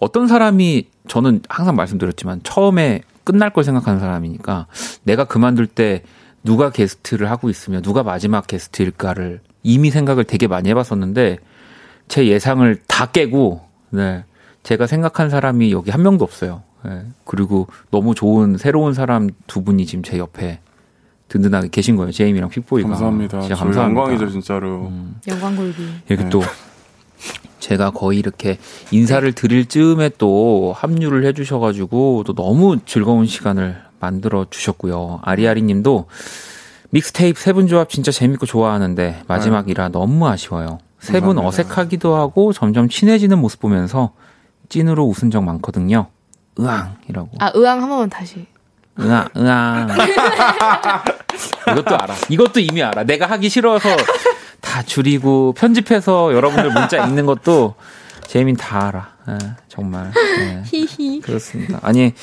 [0.00, 4.66] 어떤 사람이 저는 항상 말씀드렸지만 처음에 끝날 걸 생각하는 사람이니까
[5.02, 6.02] 내가 그만둘 때
[6.42, 11.38] 누가 게스트를 하고 있으면 누가 마지막 게스트일까를 이미 생각을 되게 많이 해봤었는데
[12.08, 14.24] 제 예상을 다 깨고 네
[14.62, 16.62] 제가 생각한 사람이 여기 한 명도 없어요.
[16.84, 20.60] 네, 그리고 너무 좋은 새로운 사람 두 분이 지금 제 옆에
[21.28, 22.10] 든든하게 계신 거예요.
[22.10, 23.40] 제임이랑 픽보이가 감사합니다.
[23.40, 24.00] 진짜 감사합니다.
[24.00, 24.90] 영광이죠, 진짜로.
[25.28, 25.82] 영광 골비.
[26.08, 26.30] 이렇게 네.
[26.30, 26.42] 또
[27.60, 28.58] 제가 거의 이렇게
[28.90, 35.20] 인사를 드릴 즈음에 또 합류를 해주셔가지고 또 너무 즐거운 시간을 만들어 주셨고요.
[35.22, 36.06] 아리아리 님도
[36.90, 40.78] 믹스테이프 세 분 조합 진짜 재밌고 좋아하는데 마지막이라 너무 아쉬워요.
[40.98, 41.38] 세 분.
[41.38, 44.12] 어색하기도 하고 점점 친해지는 모습 보면서
[44.68, 46.08] 찐으로 웃은 적 많거든요.
[46.58, 47.30] 으앙 이라고.
[47.38, 48.46] 아, 의왕 한 번만 다시.
[48.98, 49.88] 으앙, 으앙.
[51.72, 52.14] 이것도 알아.
[52.28, 53.04] 이것도 이미 알아.
[53.04, 53.88] 내가 하기 싫어서
[54.70, 57.74] 다 줄이고 편집해서 여러분들 문자 읽는 것도
[58.28, 59.08] 재민 다 알아.
[59.30, 60.12] 예, 정말.
[60.40, 61.20] 예, 히히.
[61.20, 61.80] 그렇습니다.
[61.82, 62.14] 아니,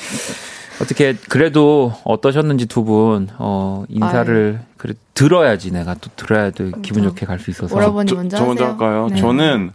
[0.80, 7.02] 어떻게, 그래도 어떠셨는지 두 분, 어, 인사를, 그래, 들어야지 내가 또 들어야 또 기분.
[7.02, 7.76] 좋게 갈 수 있어서.
[7.76, 8.72] 오라버니 저, 먼저 저 먼저 하세요.
[8.78, 9.08] 할까요?
[9.10, 9.16] 네.
[9.20, 9.70] 저는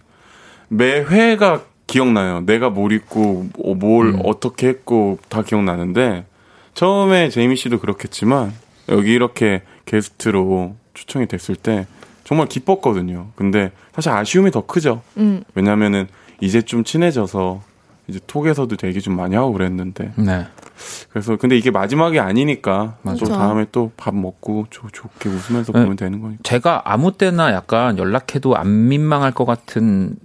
[0.69, 2.41] 매 회가 기억나요.
[2.47, 4.21] 내가 뭘 입고 뭐- 뭘 음.
[4.25, 6.25] 어떻게 했고 다 기억나는데
[6.73, 8.51] 처음에 제이미 씨도 그렇겠지만
[8.89, 11.85] 여기 이렇게 게스트로 초청이 됐을 때
[12.23, 13.27] 정말 기뻤거든요.
[13.35, 15.01] 근데 사실 아쉬움이 더 크죠.
[15.17, 16.07] 음, 왜냐면은
[16.41, 17.61] 이제 좀 친해져서
[18.07, 20.45] 이제 톡에서도 얘기 좀 많이 하고 그랬는데 네.
[21.09, 23.25] 그래서 근데 이게 마지막이 아니니까 또 맞아.
[23.27, 25.81] 다음에 또 밥 먹고 좋, 좋게 웃으면서 네.
[25.83, 26.41] 보면 되는 거니까.
[26.43, 30.15] 제가 아무 때나 약간 연락해도 안 민망할 것 같은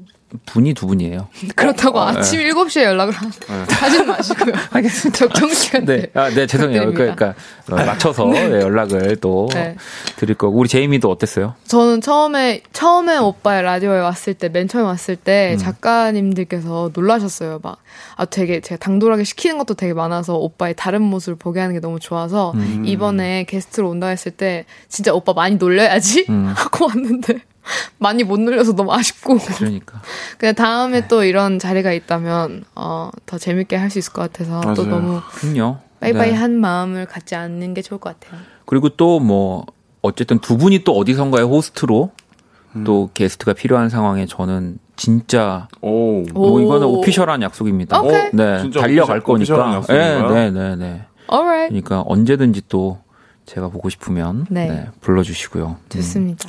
[0.47, 1.29] 분이 두 분이에요.
[1.57, 3.31] 그렇다고 아침 7시에 연락을 하,
[3.69, 4.55] 하진 마시고요.
[4.71, 5.19] 알겠습니다.
[5.19, 5.97] 적정 시간대.
[5.97, 6.87] 네, 아, 네 죄송해요.
[6.87, 7.35] 부탁드립니다.
[7.67, 9.77] 그러니까 어, 맞춰서 예, 연락을 또 네.
[10.17, 11.55] 드릴 거고 우리 제이미도 어땠어요?
[11.67, 17.61] 저는 처음에 처음에 오빠의 라디오에 왔을 때 맨 처음에 왔을 때 작가님들께서 놀라셨어요.
[17.63, 17.79] 막
[18.17, 22.01] 아 되게 제가 당돌하게 시키는 것도 되게 많아서 오빠의 다른 모습을 보게 하는 게 너무
[22.01, 22.53] 좋아서
[22.85, 27.41] 이번에 게스트로 온다 했을 때 진짜 오빠 많이 놀려야지 하고 왔는데
[27.99, 30.01] 많이 못 놀려서 너무 아쉽고 그러니까
[30.39, 34.85] 그냥 다음에 또 이런 자리가 있다면 어, 더 재밌게 할 수 있을 것 같아서 또
[34.85, 34.95] 맞아요.
[35.01, 35.79] 너무 그럼요.
[36.01, 38.41] 빠이빠이한 마음을 갖지 않는 게 좋을 것 같아요.
[38.67, 39.65] 그리고 또 뭐
[40.03, 42.11] 어쨌든 두 분이 또 어디선가의 호스트로
[42.77, 42.85] 음.
[42.85, 46.21] 또 게스트가 필요한 상황에 저는 진짜 오.
[46.21, 46.25] 오.
[46.35, 48.01] 뭐 이거는 오피셜한 약속입니다.
[48.01, 48.31] 오케이.
[48.33, 49.97] 네, 진짜 달려갈 오피셜- 오피셜한 거니까.
[49.97, 50.35] 약속인가요?
[50.35, 51.03] 네, 네, 네, 네.
[51.33, 51.69] Alright.
[51.71, 52.99] 그러니까 언제든지 또
[53.49, 54.69] 제가 보고 싶으면 네.
[54.69, 55.67] 네, 불러주시고요.
[55.81, 55.89] 음.
[55.89, 56.49] 좋습니다.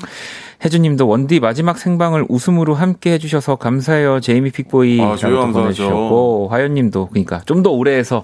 [0.63, 4.19] 혜주님도 원디 마지막 생방을 웃음으로 함께 해주셔서 감사해요.
[4.19, 5.15] 제이미 픽보이 아.
[5.15, 8.23] 보내주셨고 화연님도 그러니까 좀 더 오래 해서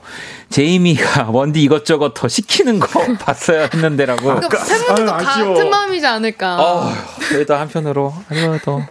[0.50, 2.88] 제이미가 원디 이것저것 더 시키는 거
[3.20, 4.24] 봤어야 했는데라고.
[4.24, 5.54] 그러니까 팬분들도 아유, 아쉬워.
[5.54, 6.62] 같은 마음이지 않을까.
[6.62, 6.90] 어,
[7.30, 8.14] 그래도 한편으로
[8.66, 8.82] 또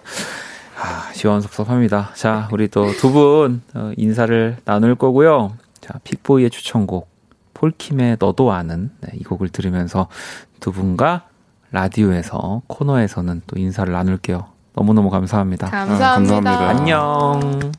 [0.79, 2.11] 아, 시원섭섭합니다.
[2.15, 5.57] 자, 우리 또 두분 어, 인사를 나눌 거고요.
[5.81, 7.14] 자, 픽보이의 추천곡
[7.65, 10.09] 폴킴의 너도 아는 네, 이 곡을 들으면서
[10.61, 11.29] 두 분과
[11.71, 14.45] 라디오에서 코너에서는 또 인사를 나눌게요.
[14.75, 15.71] 너무너무 감사합니다.
[15.71, 16.43] 감사합니다.
[16.43, 16.69] 감사합니다.
[16.69, 17.73] 안녕.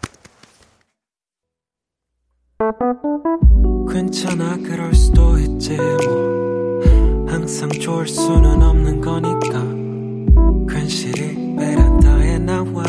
[3.92, 6.82] 괜찮아 그럴 수도 있지 뭐
[7.28, 9.62] 항상 좋을 수는 없는 거니까
[10.74, 12.84] 괜시리 베란다에 나와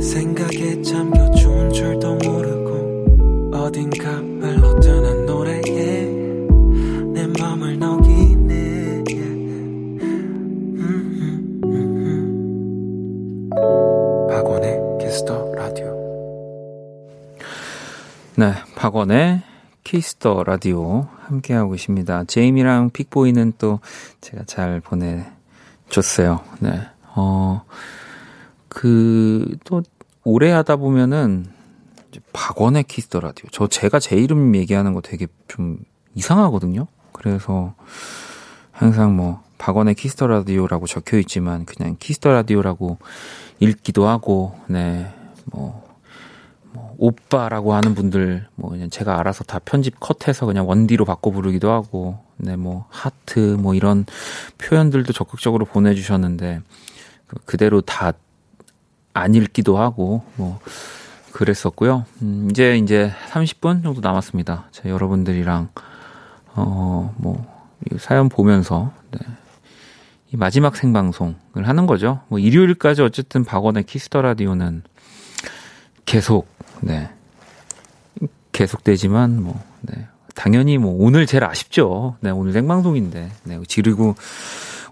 [0.00, 2.57] 생각에 잠겨 좋은 줄도 모르고
[3.58, 6.04] 어딘가 흘러드는 노래에
[7.12, 8.68] 내 맘을 녹이네.
[14.30, 15.98] 박원의 Kiss the Radio
[18.36, 19.42] 네, 박원의
[19.82, 22.24] Kiss the Radio 함께하고 계십니다.
[22.24, 23.80] 제이미랑 픽보이는 또
[24.20, 26.40] 제가 잘 보내줬어요.
[26.60, 26.80] 네.
[27.16, 27.62] 어,
[28.68, 29.82] 그, 또,
[30.24, 31.46] 오래 하다 보면은,
[32.32, 33.48] 박원의 키스 더 라디오.
[33.52, 35.78] 저 제가 제 이름 얘기하는 거 되게 좀
[36.14, 36.86] 이상하거든요.
[37.12, 37.74] 그래서
[38.70, 42.98] 항상 뭐, 박원의 키스 더 라디오라고 적혀 있지만, 그냥 키스 더 라디오라고
[43.60, 45.12] 읽기도 하고, 네,
[45.46, 45.86] 뭐,
[46.72, 51.72] 뭐 오빠라고 하는 분들 뭐 그냥 제가 알아서 다 편집 컷해서 그냥 원디로 바꿔 부르기도
[51.72, 54.04] 하고 네뭐 하트 뭐 이런
[54.58, 56.60] 표현들도 적극적으로 보내주셨는데
[57.26, 58.12] 그- 그대로 다
[59.14, 60.60] 안 읽기도 하고 뭐
[61.38, 62.04] 그랬었고요.
[62.22, 64.66] 음, 이제 이제 30분 정도 남았습니다.
[64.72, 65.68] 자, 여러분들이랑
[66.56, 67.46] 어 뭐
[68.00, 69.20] 사연 보면서 네.
[70.32, 72.20] 이 마지막 생방송을 하는 거죠.
[72.26, 74.82] 뭐 일요일까지 어쨌든 박원의 키스 더 라디오는
[76.04, 76.48] 계속
[76.80, 77.08] 네
[78.50, 80.08] 계속되지만 뭐 네.
[80.34, 82.16] 당연히 뭐 오늘 제일 아쉽죠.
[82.20, 84.16] 네 오늘 생방송인데 네 그리고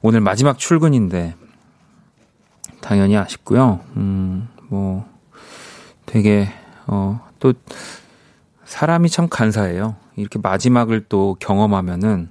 [0.01, 1.35] 오늘 마지막 출근인데
[2.81, 3.81] 당연히 아쉽고요.
[3.97, 5.07] 음 뭐
[6.07, 6.49] 되게
[6.87, 7.53] 어 또
[8.65, 9.97] 사람이 참 간사해요.
[10.17, 12.31] 이렇게 마지막을 또 경험하면은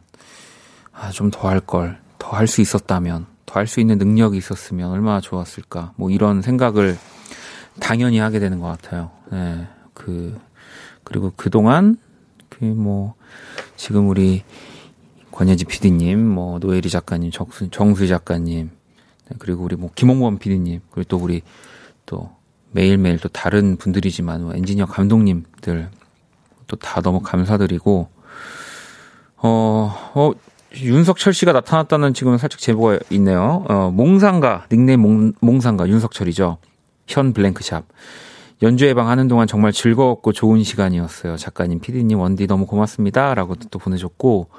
[0.92, 4.92] 아 좀 더 할 걸, 더 할 수 있었다면, 더 할 수 있는 능력이 있었으면
[4.92, 5.94] 얼마나 좋았을까.
[5.96, 6.98] 뭐 이런 생각을
[7.80, 9.12] 당연히 하게 되는 것 같아요.
[9.32, 10.40] 네, 그
[11.04, 11.98] 그리고 그 동안
[12.50, 13.14] 그 뭐
[13.76, 14.44] 지금 우리
[15.32, 18.72] 권예지 PD님, 뭐 노예리 작가님, 정수 정수희 작가님,
[19.30, 21.42] 네, 그리고 우리 뭐 김홍범 PD님, 그리고 또 우리
[22.06, 22.35] 또
[22.76, 25.90] 매일매일 또 다른 분들이지만 뭐 엔지니어 감독님들
[26.68, 28.10] 또 다 너무 감사드리고
[29.38, 30.32] 어, 어
[30.76, 33.64] 윤석철 씨가 나타났다는 지금 살짝 제보가 있네요.
[33.70, 36.58] 어, 몽상가 닉네임 몽, 몽상가 윤석철이죠.
[37.08, 37.86] 현 블랭크샵.
[38.62, 41.38] 연주 예방 하는 동안 정말 즐거웠고 좋은 시간이었어요.
[41.38, 43.34] 작가님, 피디님, 원디 너무 고맙습니다.
[43.36, 44.50] 라고 또 보내줬고,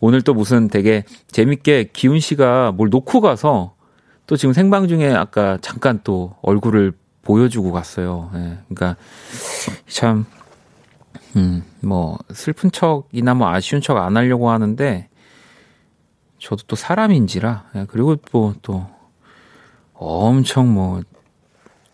[0.00, 3.74] 오늘 또 무슨 되게 재밌게 기훈 씨가 뭘 놓고 가서
[4.26, 6.92] 또 지금 생방 중에 아까 잠깐 또 얼굴을
[7.28, 8.30] 보여주고 갔어요.
[8.34, 8.96] 예, 그러니까
[9.86, 10.24] 참,
[11.36, 15.08] 음, 뭐, 슬픈 척이나 뭐 아쉬운 척 안 하려고 하는데,
[16.38, 18.86] 저도 또 사람인지라, 예, 그리고 뭐또
[19.92, 21.02] 엄청 뭐,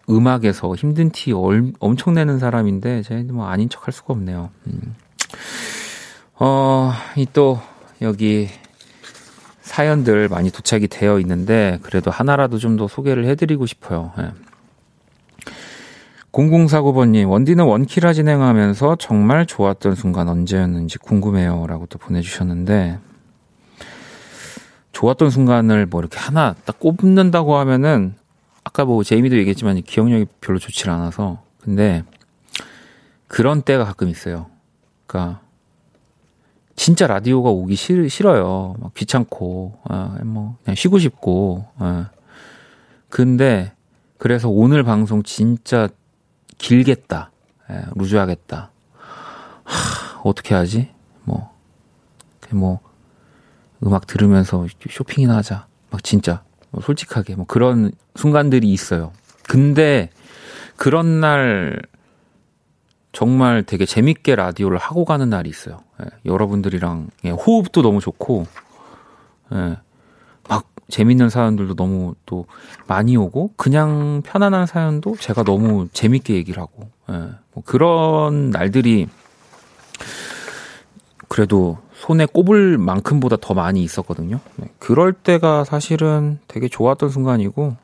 [0.09, 4.51] 음악에서 힘든 티 얼, 엄청 내는 사람인데, 제가 뭐 아닌 척 할 수가 없네요.
[4.69, 4.95] 음.
[6.35, 7.59] 어, 이 또,
[8.03, 8.49] 여기,
[9.63, 14.13] 사연들 많이 도착이 되어 있는데, 그래도 하나라도 좀 더 소개를 해드리고 싶어요.
[14.21, 14.31] 예.
[16.35, 21.67] 0049번님, 원디는 원키라 진행하면서 정말 좋았던 순간 언제였는지 궁금해요.
[21.69, 22.99] 라고 또 보내주셨는데,
[24.91, 28.15] 좋았던 순간을 뭐 이렇게 하나 딱 꼽는다고 하면은,
[28.65, 32.03] 아까 뭐 제이미도 얘기했지만 기억력이 별로 좋지 않아서 근데
[33.29, 34.47] 그런 때가 가끔 있어요.
[35.07, 35.41] 그러니까
[36.75, 38.75] 진짜 라디오가 오기 싫, 싫어요.
[38.81, 42.11] 막 귀찮고, 아, 뭐, 그냥 쉬고 싶고, 아.
[43.09, 43.73] 근데,
[44.19, 45.89] 그래서 오늘 방송 진짜
[46.65, 47.31] 길겠다.
[47.71, 48.71] 예, 루즈하겠다.
[49.65, 50.91] 하, 어떻게 하지?
[51.25, 51.53] 뭐,
[52.53, 52.81] 뭐,
[53.83, 55.67] 음악 들으면서 쇼핑이나 하자.
[55.91, 59.13] 막 진짜, 뭐 솔직하게, 뭐 그런 순간들이 있어요.
[59.47, 60.09] 근데,
[60.77, 61.83] 그런 날,
[63.13, 65.81] 정말 되게 재밌게 라디오를 하고 가는 날이 있어요.
[66.03, 68.47] 예, 여러분들이랑 예, 호흡도 너무 좋고,
[69.53, 69.77] 예,
[70.49, 72.47] 막 재밌는 사연들도 너무 또
[72.87, 79.09] 많이 오고, 그냥 편안한 사연도 제가 너무 재밌게 얘기를 하고, 예, 뭐 그런 날들이
[81.29, 84.41] 그래도 손에 꼽을 만큼보다 더 많이 있었거든요.
[84.57, 87.77] 네, 그럴 때가 사실은 되게 좋았던 순간이고,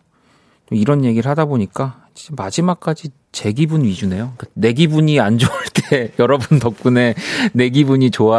[0.69, 4.33] 좀 이런 얘기를 하다 보니까 마지막까지 제 기분 위주네요.
[4.37, 7.15] 그러니까 내 기분이 안 좋을 때 여러분 덕분에
[7.53, 8.33] 내 기분이 좋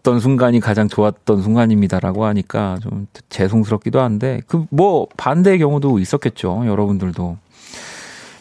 [0.00, 6.62] 았던 순간이 가장 좋았던 순간입니다라고 하니까 좀 죄송스럽기도 한데 그 뭐 반대의 경우도 있었겠죠.
[6.66, 7.36] 여러분들도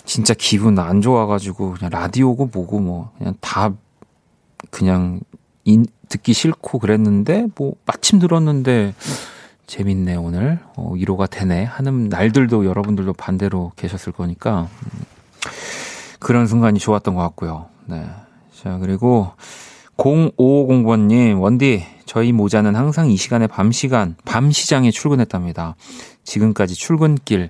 [0.05, 3.71] 진짜 기분 안 좋아가지고 그냥 라디오고 뭐고 뭐 그냥 다
[4.71, 5.19] 그냥
[5.65, 8.93] 인, 듣기 싫고 그랬는데 뭐 마침 들었는데
[9.67, 14.89] 재밌네 오늘 어, 위로가 되네 하는 날들도 여러분들도 반대로 계셨을 거니까 음,
[16.19, 17.67] 그런 순간이 좋았던 것 같고요.
[17.85, 18.07] 네.
[18.61, 19.31] 자 그리고
[19.99, 25.75] 0550번님 원디 저희 모자는 항상 이 시간에 밤 시간 밤 시장에 출근했답니다.
[26.23, 27.49] 지금까지 출근길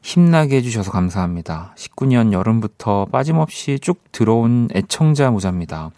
[0.00, 1.74] 힘나게 해주셔서 감사합니다.
[1.76, 5.90] 19년 여름부터 빠짐없이 쭉 들어온 애청자 모자입니다.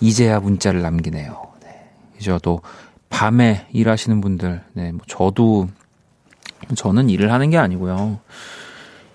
[0.00, 1.40] 이제야 문자를 남기네요.
[1.62, 1.90] 네.
[2.20, 2.60] 저도
[3.08, 5.68] 밤에 일하시는 분들, 네, 뭐 저도
[6.74, 8.18] 저는 일을 하는 게 아니고요.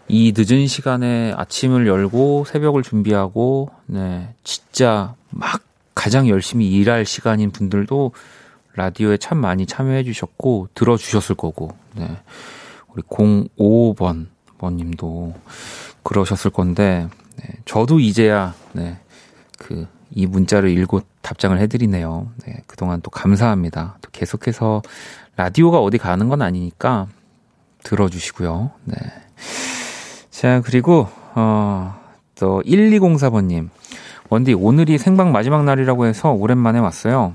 [0.08, 5.62] 이 늦은 시간에 아침을 열고 새벽을 준비하고, 네, 진짜 막
[5.96, 8.12] 가장 열심히 일할 시간인 분들도
[8.76, 12.18] 라디오에 참 많이 참여해 주셨고, 들어주셨을 거고, 네.
[12.94, 14.28] 우리 055번,
[14.58, 15.34] 번님도
[16.04, 19.00] 그러셨을 건데, 네, 저도 이제야, 네,
[19.58, 22.30] 그, 이 문자를 읽고 답장을 해드리네요.
[22.46, 23.98] 네, 그동안 또 감사합니다.
[24.02, 24.82] 또 계속해서
[25.38, 27.08] 라디오가 어디 가는 건 아니니까
[27.84, 28.72] 들어주시고요.
[28.84, 28.96] 네.
[30.30, 31.96] 자, 그리고, 어,
[32.36, 33.70] 또 1204번님.
[34.30, 37.34] 원디, 오늘이 생방 마지막 날이라고 해서 오랜만에 왔어요.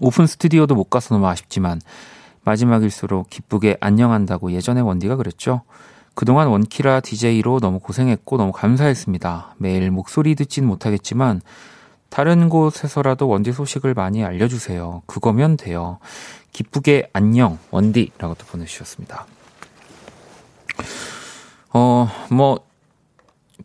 [0.00, 1.80] 오픈 스튜디오도 못 가서 너무 아쉽지만,
[2.44, 5.62] 마지막일수록 기쁘게 안녕한다고 예전에 원디가 그랬죠.
[6.14, 9.54] 그동안 원키라 DJ로 너무 고생했고 너무 감사했습니다.
[9.58, 11.40] 매일 목소리 듣진 못하겠지만
[12.08, 15.02] 다른 곳에서라도 원디 소식을 많이 알려주세요.
[15.06, 15.98] 그거면 돼요.
[16.52, 19.26] 기쁘게 안녕 원디라고 또 보내주셨습니다.
[21.72, 22.58] 어, 뭐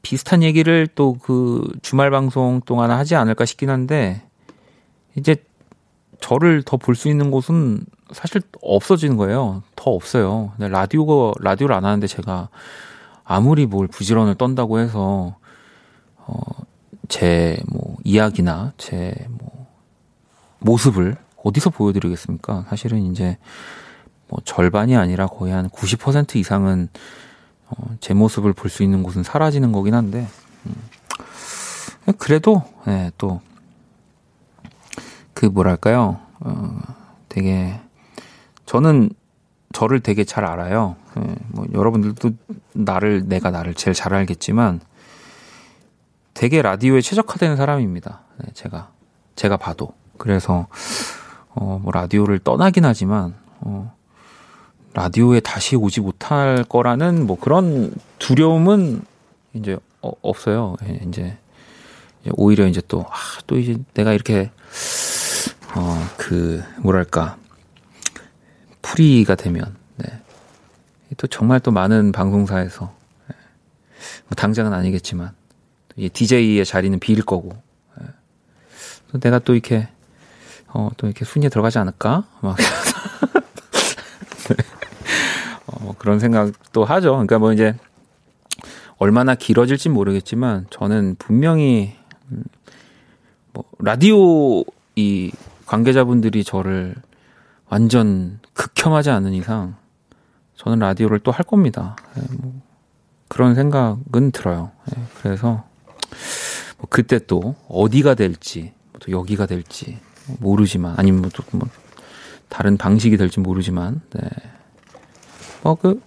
[0.05, 4.21] 비슷한 얘기를 또 그 주말 방송 동안 하지 않을까 싶긴 한데
[5.15, 5.35] 이제
[6.21, 9.63] 저를 더 볼 수 있는 곳은 사실 없어지는 거예요.
[9.75, 10.53] 더 없어요.
[10.59, 12.49] 라디오가 라디오를 안 하는데 제가
[13.23, 15.35] 아무리 뭘 부지런을 떤다고 해서
[16.17, 16.35] 어,
[17.07, 19.65] 제 뭐 이야기나 제 뭐
[20.59, 22.65] 모습을 어디서 보여드리겠습니까?
[22.69, 23.37] 사실은 이제
[24.27, 26.89] 뭐 절반이 아니라 거의 한 90% 이상은
[27.69, 30.27] 어, 제 모습을 볼 수 있는 곳은 사라지는 거긴 한데
[30.65, 30.75] 음.
[32.17, 33.41] 그래도 네, 또그
[35.51, 36.19] 뭐랄까요?
[36.39, 36.79] 어,
[37.29, 37.79] 되게
[38.65, 39.09] 저는
[39.73, 40.95] 저를 되게 잘 알아요.
[41.17, 42.31] 예, 뭐 여러분들도
[42.73, 44.79] 나를 내가 나를 제일 잘 알겠지만
[46.33, 48.21] 되게 라디오에 최적화되는 사람입니다.
[48.39, 48.89] 네, 제가
[49.35, 50.67] 제가 봐도 그래서
[51.49, 53.94] 어, 뭐 라디오를 떠나긴 하지만 어,
[54.95, 59.01] 라디오에 다시 오지 못할 거라는 뭐 그런 두려움은
[59.53, 60.77] 이제 어, 없어요.
[60.87, 61.37] 예, 이제
[62.31, 63.15] 오히려 이제 또, 아,
[63.45, 64.51] 또 이제 내가 이렇게,
[65.75, 67.37] 어, 그, 뭐랄까,
[68.81, 70.07] 풀이가 되면, 네.
[71.17, 72.93] 또 정말 또 많은 방송사에서,
[73.27, 73.35] 네.
[74.27, 75.31] 뭐 당장은 아니겠지만,
[75.97, 77.51] 이 DJ의 자리는 비일 거고,
[77.99, 78.07] 네.
[79.11, 79.87] 또 내가 또 이렇게,
[80.69, 82.25] 어, 또 이렇게 순위에 들어가지 않을까?
[82.41, 82.63] 막, 네.
[85.85, 87.11] 어, 그런 생각도 하죠.
[87.11, 87.75] 그러니까 뭐 이제,
[88.97, 91.95] 얼마나 길어질진 모르겠지만, 저는 분명히,
[92.31, 92.43] 음,
[93.53, 94.63] 뭐, 라디오
[94.95, 95.31] 이
[95.65, 96.95] 관계자분들이 저를
[97.69, 99.75] 완전 극혐하지 않는 이상
[100.55, 101.95] 저는 라디오를 또 할 겁니다.
[102.15, 102.53] 네, 뭐
[103.27, 104.71] 그런 생각은 들어요.
[104.85, 105.63] 네, 그래서
[106.77, 109.99] 뭐 그때 또 어디가 될지 또 여기가 될지
[110.39, 111.67] 모르지만 아니면 뭐또뭐
[112.47, 114.21] 다른 방식이 될지 모르지만 네.
[115.65, 115.99] 뭐그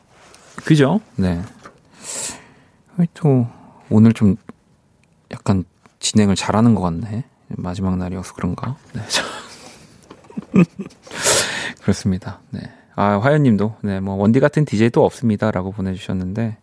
[0.64, 1.00] 그죠?
[1.16, 1.42] 네.
[3.14, 3.46] 또
[3.90, 4.36] 오늘 좀
[5.32, 5.64] 약간
[5.98, 7.24] 진행을 잘하는 것 같네.
[7.48, 8.76] 마지막 날이어서 그런가?
[8.94, 9.02] 네.
[11.82, 12.40] 그렇습니다.
[12.50, 12.60] 네.
[12.94, 15.50] 아, 화연 님도, 네, 뭐, 원디 같은 DJ 또 없습니다.
[15.50, 16.58] 라고 보내주셨는데,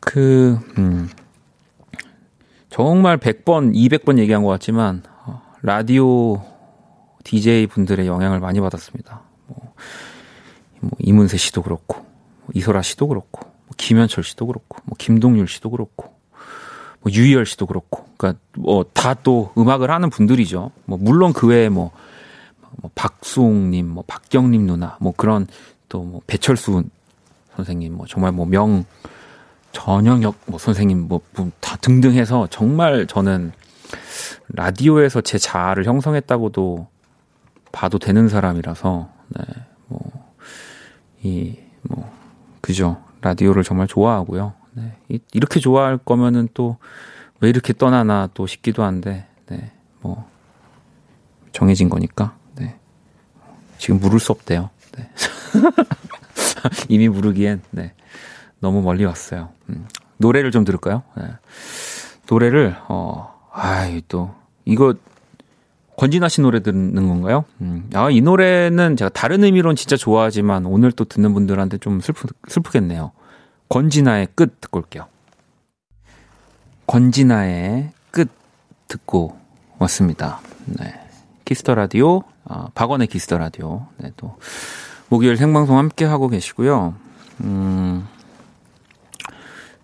[0.00, 1.10] 그, 음,
[2.70, 6.42] 정말 100번, 200번 얘기한 것 같지만, 어, 라디오
[7.22, 9.22] DJ 분들의 영향을 많이 받았습니다.
[9.46, 9.74] 뭐,
[10.84, 15.70] 뭐 이문세 씨도 그렇고, 뭐 이소라 씨도 그렇고, 뭐 김현철 씨도 그렇고, 뭐 김동률 씨도
[15.70, 16.12] 그렇고,
[17.00, 20.70] 뭐 유희열 씨도 그렇고, 그러니까 뭐 다 또 음악을 하는 분들이죠.
[20.86, 21.90] 뭐 물론 그 외에 뭐,
[22.76, 25.46] 뭐 박수홍님, 뭐 박경림 누나, 뭐 그런
[25.88, 26.82] 또뭐 배철수
[27.56, 28.84] 선생님, 뭐 정말 뭐 명
[29.72, 31.20] 전영혁 뭐 선생님 뭐
[31.60, 33.52] 다 등등 해서 정말 저는
[34.48, 36.86] 라디오에서 제 자아를 형성했다고도
[37.72, 39.44] 봐도 되는 사람이라서 네,
[39.88, 40.00] 뭐
[41.24, 42.10] 이 뭐
[42.60, 44.54] 그죠 라디오를 정말 좋아하고요.
[44.72, 46.78] 네, 이, 이렇게 좋아할 거면은 또
[47.40, 49.70] 왜 이렇게 떠나나 또 싶기도 한데 네,
[50.00, 50.26] 뭐
[51.52, 52.78] 정해진 거니까 네.
[53.76, 54.70] 지금 물을 수 없대요.
[54.96, 55.10] 네.
[56.88, 57.92] 이미 물르기엔 네.
[58.60, 59.50] 너무 멀리 왔어요.
[59.68, 59.86] 음.
[60.16, 61.02] 노래를 좀 들을까요?
[61.18, 61.24] 네.
[62.30, 64.94] 노래를 어 아이 또 이거
[65.96, 67.44] 권진아 씨 노래 듣는 건가요?
[67.60, 67.88] 음.
[67.94, 73.12] 아, 이 노래는 제가 다른 의미로는 진짜 좋아하지만 오늘 또 듣는 분들한테 좀 슬프, 슬프겠네요.
[73.68, 75.06] 권진아의 끝 듣고 올게요.
[76.86, 78.28] 권진아의 끝
[78.88, 79.38] 듣고
[79.78, 80.40] 왔습니다.
[80.66, 80.94] 네.
[81.44, 83.86] 키스 더 라디오, 아, 박원의 키스 더 라디오.
[83.98, 84.36] 네, 또,
[85.08, 86.94] 목요일 생방송 함께 하고 계시고요.
[87.42, 88.06] 음,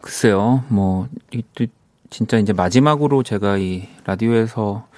[0.01, 1.67] 글쎄요, 뭐, 이, 또
[2.09, 4.89] 진짜 이제 마지막으로 제가 이 라디오에서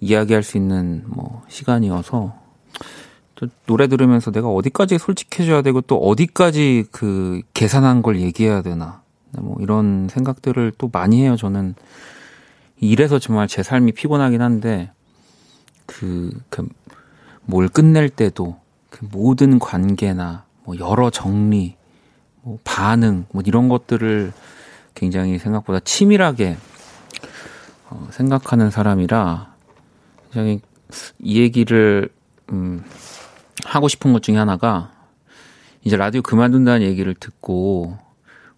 [0.00, 2.34] 이야기할 수 있는 뭐 시간이어서
[3.36, 9.02] 또 노래 들으면서 내가 어디까지 솔직해져야 되고 또 어디까지 그 계산한 걸 얘기해야 되나.
[9.38, 11.74] 뭐 이런 생각들을 또 많이 해요 저는.
[12.78, 14.90] 이래서 정말 제 삶이 피곤하긴 한데
[15.86, 16.68] 그, 그,
[17.44, 18.58] 뭘 끝낼 때도
[18.90, 21.76] 그 모든 관계나 뭐 여러 정리,
[22.42, 24.32] 뭐 반응, 뭐 이런 것들을
[24.94, 26.56] 굉장히 생각보다 치밀하게
[27.88, 29.55] 어, 생각하는 사람이라
[30.32, 30.60] 굉장히
[31.18, 32.08] 이 얘기를
[32.52, 32.84] 음,
[33.64, 34.92] 하고 싶은 것 중에 하나가
[35.84, 37.98] 이제 라디오 그만둔다는 얘기를 듣고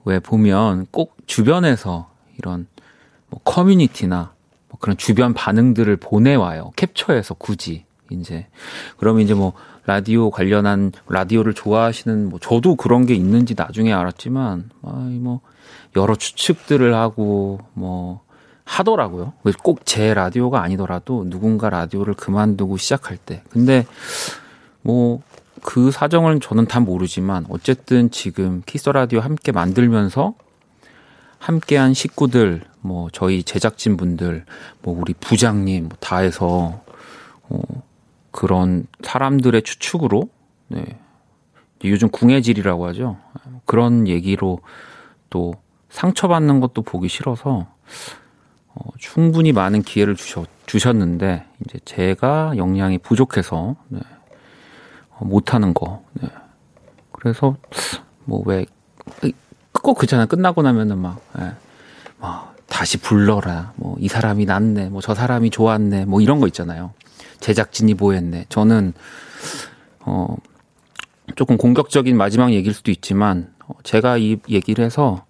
[0.05, 2.67] 왜 보면 꼭 주변에서 이런
[3.29, 4.33] 뭐 커뮤니티나
[4.69, 6.73] 뭐 그런 주변 반응들을 보내와요.
[6.77, 8.47] 캡처해서 굳이 이제
[8.97, 9.53] 그러면 이제 뭐
[9.85, 15.41] 라디오 관련한 라디오를 좋아하시는 뭐 저도 그런 게 있는지 나중에 알았지만 아뭐
[15.97, 18.23] 여러 추측들을 하고 뭐
[18.69, 19.33] 하더라고요.
[19.63, 23.43] 꼭 제 라디오가 아니더라도 누군가 라디오를 그만두고 시작할 때.
[23.51, 23.87] 근데
[24.83, 25.21] 뭐
[25.63, 30.35] 그 사정은 저는 다 모르지만 어쨌든 지금 키스 라디오 함께 만들면서
[31.39, 34.45] 함께한 식구들, 뭐 저희 제작진 분들,
[34.83, 36.83] 뭐 우리 부장님 뭐다 해서
[37.49, 37.61] 어
[38.31, 40.29] 그런 사람들의 추측으로
[40.69, 40.85] 네.
[41.85, 43.19] 요즘 궁예질이라고 하죠.
[43.65, 44.59] 그런 얘기로
[45.31, 45.55] 또
[45.91, 47.67] 상처받는 것도 보기 싫어서
[48.79, 54.01] 어, 충분히 많은 기회를 주셨, 주셨는데 이제 제가 역량이 부족해서 네,
[55.11, 56.05] 어, 못하는 거.
[56.21, 56.29] 네.
[57.13, 57.57] 그래서
[58.25, 58.67] 뭐 왜
[59.83, 60.27] 꼭 그렇잖아요.
[60.27, 61.53] 끝나고 나면은 막 예,
[62.19, 63.73] 뭐 다시 불러라.
[63.77, 64.89] 뭐 이 사람이 낫네.
[64.91, 66.05] 뭐 저 사람이 좋았네.
[66.07, 66.93] 뭐 이런 거 있잖아요.
[67.41, 68.47] 제작진이 뭐했네.
[68.49, 68.93] 저는
[70.01, 70.37] 어
[71.37, 75.25] 조금 공격적인 마지막 얘기일 수도 있지만 어, 제가 이 얘기를 해서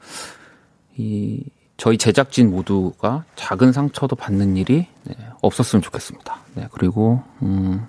[0.96, 1.44] 이
[1.79, 6.39] 저희 제작진 모두가 작은 상처도 받는 일이 네, 없었으면 좋겠습니다.
[6.55, 7.87] 네, 그리고 음,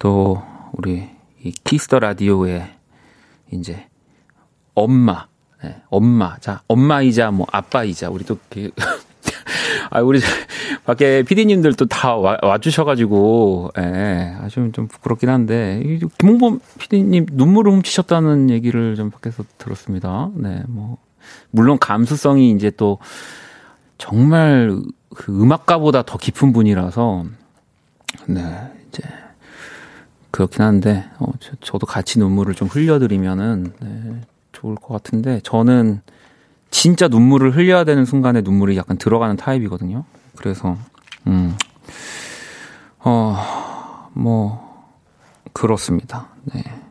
[0.00, 1.08] 또 우리
[1.44, 2.68] 이 키스 더 라디오의
[3.52, 3.86] 이제
[4.74, 5.28] 엄마,
[5.62, 8.72] 네, 엄마, 자 엄마이자 뭐 아빠이자 우리 또 그,
[9.90, 10.18] 아 우리
[10.84, 15.80] 밖에 PD님들도 다 와, 와주셔가지고 예, 아좀 좀 부끄럽긴 한데
[16.18, 20.30] 김홍범 PD님 눈물을 훔치셨다는 얘기를 좀 밖에서 들었습니다.
[20.34, 20.98] 네, 뭐
[21.50, 22.98] 물론 감수성이 이제 또
[23.98, 24.76] 정말
[25.14, 27.24] 그 음악가보다 더 깊은 분이라서
[28.26, 29.02] 네 이제
[30.30, 31.26] 그렇긴 한데 어,
[31.60, 34.20] 저, 도 같이 눈물을 좀 흘려드리면은 네,
[34.52, 36.00] 좋을 것 같은데 저는
[36.70, 40.04] 진짜 눈물을 흘려야 되는 순간에 눈물이 약간 들어가는 타입이거든요.
[40.36, 40.76] 그래서
[41.26, 41.54] 음.
[42.98, 44.90] 어, 뭐
[45.52, 46.28] 그렇습니다.
[46.44, 46.81] 네.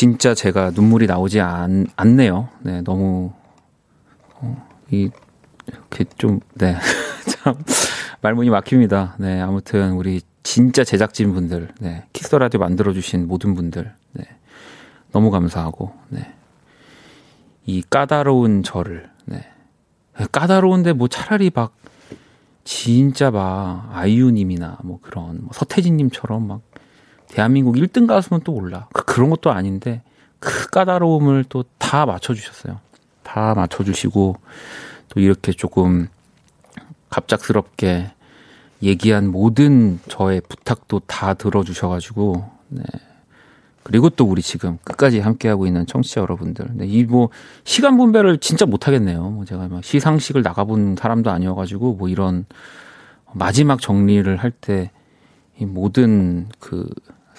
[0.00, 2.48] 진짜 제가 눈물이 나오지 않, 않네요.
[2.62, 3.34] 네, 너무,
[4.36, 5.10] 어, 이,
[5.66, 6.74] 이렇게 좀, 네.
[7.28, 7.54] 참,
[8.22, 9.16] 말문이 막힙니다.
[9.18, 14.24] 네, 아무튼, 우리 진짜 제작진 분들, 네, 키스 라디오 만들어주신 모든 분들, 네.
[15.12, 16.32] 너무 감사하고, 네.
[17.66, 19.44] 이 까다로운 저를, 네.
[20.32, 21.76] 까다로운데 뭐 차라리 막,
[22.64, 26.69] 진짜 막, 아이유님이나 뭐 그런, 뭐 서태진님처럼 막,
[27.32, 28.88] 대한민국 1등 가수면 또 올라.
[28.92, 30.02] 그- 그런 것도 아닌데,
[30.38, 32.78] 그 까다로움을 또 다 맞춰주셨어요.
[33.22, 34.36] 다 맞춰주시고,
[35.08, 36.08] 또 이렇게 조금
[37.10, 38.10] 갑작스럽게
[38.82, 42.82] 얘기한 모든 저의 부탁도 다 들어주셔가지고, 네.
[43.82, 46.66] 그리고 또 우리 지금 끝까지 함께하고 있는 청취자 여러분들.
[46.74, 47.30] 네, 이 뭐,
[47.64, 49.30] 시간 분배를 진짜 못하겠네요.
[49.30, 52.44] 뭐 제가 막 시상식을 나가본 사람도 아니어가지고, 뭐 이런
[53.32, 54.90] 마지막 정리를 할 때
[55.58, 56.88] 이 모든 그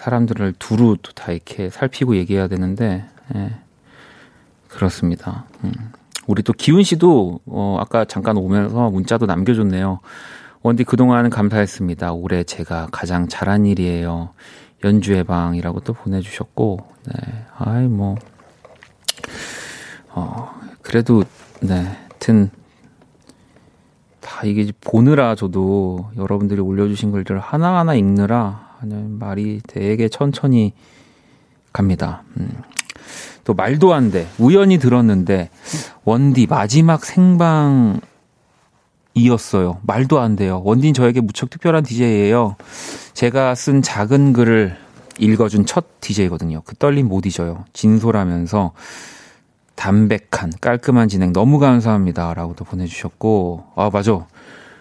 [0.02, 3.52] 사람들을 두루 또 다 이렇게 살피고 얘기해야 되는데, 예.
[4.68, 5.46] 그렇습니다.
[5.64, 5.72] 음.
[6.28, 10.00] 우리 또 기훈 씨도 어 아까 잠깐 오면서 문자도 남겨줬네요.
[10.64, 12.14] 원디 그동안 감사했습니다.
[12.14, 14.30] 올해 제가 가장 잘한 일이에요.
[14.84, 18.16] 연주의 방이라고 또 보내주셨고, 네, 아이 뭐,
[20.10, 20.50] 어
[20.82, 21.24] 그래도
[21.62, 21.76] 네,
[22.10, 22.50] 하여튼
[24.20, 30.74] 다 이게 보느라 저도 여러분들이 올려주신 글들 하나하나 읽느라 그냥 말이 되게 천천히
[31.72, 32.24] 갑니다.
[32.38, 32.62] 음.
[33.44, 34.28] 또 말도 안 돼.
[34.38, 35.50] 우연히 들었는데
[36.04, 38.02] 원디 마지막 생방
[39.14, 39.80] 이었어요.
[39.84, 40.62] 말도 안 돼요.
[40.64, 42.56] 원디는 저에게 무척 특별한 DJ예요.
[43.14, 44.78] 제가 쓴 작은 글을
[45.20, 46.62] 읽어준 첫 DJ거든요.
[46.66, 47.66] 그 떨림 못 잊어요.
[47.74, 48.72] 진솔하면서
[49.76, 52.34] 담백한 깔끔한 진행 너무 감사합니다.
[52.34, 54.26] 라고도 보내주셨고 아 맞아.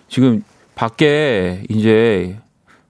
[0.08, 0.42] 지금
[0.74, 2.38] 밖에 이제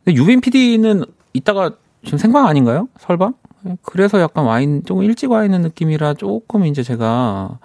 [0.07, 1.71] 유빈 PD는 이따가
[2.05, 2.89] 지금 생방 아닌가요?
[2.99, 3.35] 설방?
[3.83, 7.59] 그래서 약간 와인 조금 일찍 와 있는 느낌이라 조금 이제 제가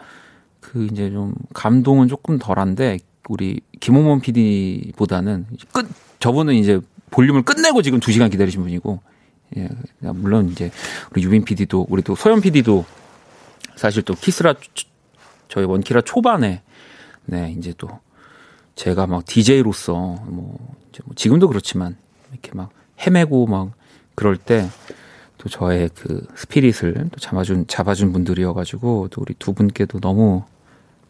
[0.60, 5.88] 그 이제 좀 감동은 조금 덜한데 우리 김홍범 PD보다는 끝
[6.20, 6.82] 저분은 이제
[7.12, 9.00] 볼륨을 끝내고 지금 2 시간 기다리신 분이고
[9.58, 9.70] 예,
[10.02, 10.70] 물론 이제
[11.12, 12.84] 우리 유빈 PD도 우리 또 소연 PD도
[13.78, 14.88] 사실 또 키스라 초-
[15.48, 16.62] 저희 원키라 초반에
[17.26, 17.88] 네 이제 또
[18.76, 20.58] 제가 막 DJ로서 뭐,
[21.06, 21.96] 뭐 지금도 그렇지만
[22.36, 22.70] 이렇게 막
[23.00, 23.72] 헤매고 막
[24.16, 24.70] 그럴 때
[25.46, 30.44] 또 저의 그 스피릿을 또 잡아준 잡아준 분들이어가지고 또 우리 두 분께도 너무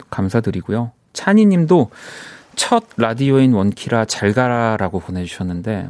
[0.09, 0.91] 감사드리고요.
[1.13, 1.89] 찬이님도
[2.57, 5.89] 첫 라디오인 원키라 잘 가라라고 보내주셨는데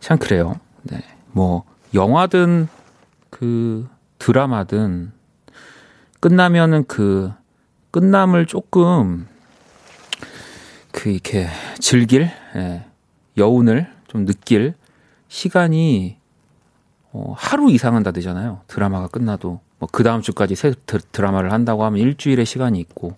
[0.00, 0.60] 참 그래요.
[0.82, 2.68] 네, 뭐 영화든
[3.30, 3.88] 그
[4.18, 5.12] 드라마든
[6.20, 7.32] 끝나면은 그
[7.90, 9.26] 끝남을 조금
[10.92, 12.84] 그 이렇게 즐길 예,
[13.38, 14.74] 여운을 좀 느낄
[15.28, 16.16] 시간이
[17.12, 18.60] 어, 하루 이상은 다 되잖아요.
[18.66, 23.14] 드라마가 끝나도 뭐 그 다음 주까지 새 드, 드라마를 한다고 하면 일주일의 시간이 있고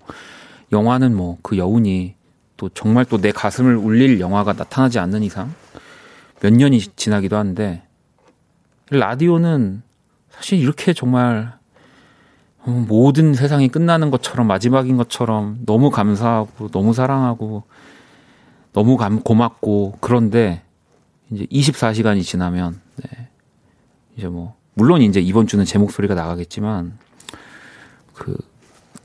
[0.73, 2.17] 영화는 뭐 그 여운이
[2.57, 5.55] 또 정말 또 내 가슴을 울릴 영화가 나타나지 않는 이상
[6.41, 7.83] 몇 년이 지나기도 하는데
[8.91, 9.83] 라디오는
[10.31, 11.57] 사실 이렇게 정말
[12.65, 17.63] 어, 모든 세상이 끝나는 것처럼 마지막인 것처럼 너무 감사하고 너무 사랑하고
[18.73, 20.63] 너무 감, 고맙고 그런데
[21.31, 23.29] 이제 24시간이 지나면 네.
[24.17, 26.99] 이제 뭐 물론 이제 이번 주는 제 목소리가 나가겠지만
[28.15, 28.37] 그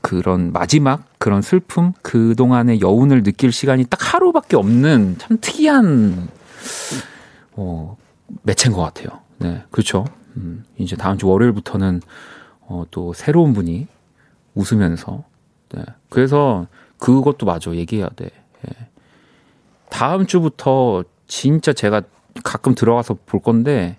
[0.00, 6.28] 그런 마지막 그런 슬픔 그 동안의 여운을 느낄 시간이 딱 하루밖에 없는 참 특이한
[7.52, 7.96] 어
[8.42, 9.20] 매체인 것 같아요.
[9.38, 10.04] 네, 그렇죠.
[10.36, 12.00] 음, 이제 다음 주 월요일부터는
[12.66, 13.86] 어, 또 새로운 분이
[14.54, 15.24] 웃으면서
[15.70, 15.84] 네.
[16.08, 16.66] 그래서
[16.98, 18.26] 그것도 맞아 얘기해야 돼.
[18.26, 18.88] 예.
[19.90, 22.02] 다음 주부터 진짜 제가
[22.42, 23.96] 가끔 들어가서 볼 건데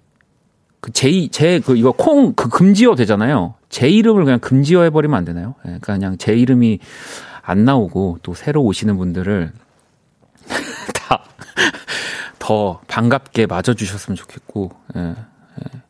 [0.82, 3.56] 그 제, 제, 그, 이거 콩, 그 금지어 되잖아요.
[3.70, 5.56] 제 이름을 그냥 금지어 해버리면 안 되나요?
[5.66, 6.80] 예, 그러니까 그냥 제 이름이
[7.42, 9.52] 안 나오고 또 새로 오시는 분들을
[10.94, 11.26] 다
[12.46, 15.82] 더 반갑게 맞아주셨으면 좋겠고, 예, 예.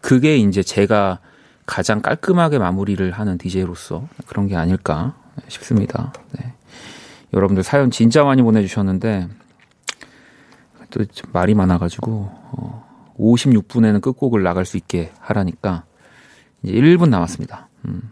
[0.00, 1.20] 그게 이제 제가
[1.66, 5.14] 가장 깔끔하게 마무리를 하는 DJ로서 그런 게 아닐까
[5.46, 6.12] 싶습니다.
[6.32, 6.52] 네.
[7.32, 9.28] 여러분들 사연 진짜 많이 보내주셨는데,
[10.90, 15.84] 또 말이 많아가지고, 어, 56분에는 끝곡을 나갈 수 있게 하라니까
[16.62, 17.68] 이제 1분 남았습니다.
[17.86, 18.10] 음.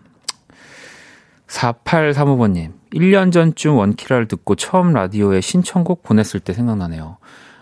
[1.46, 7.16] 4835번님, 1년 전쯤 원키라를 듣고 처음 라디오에 신청곡 보냈을 때 생각나네요.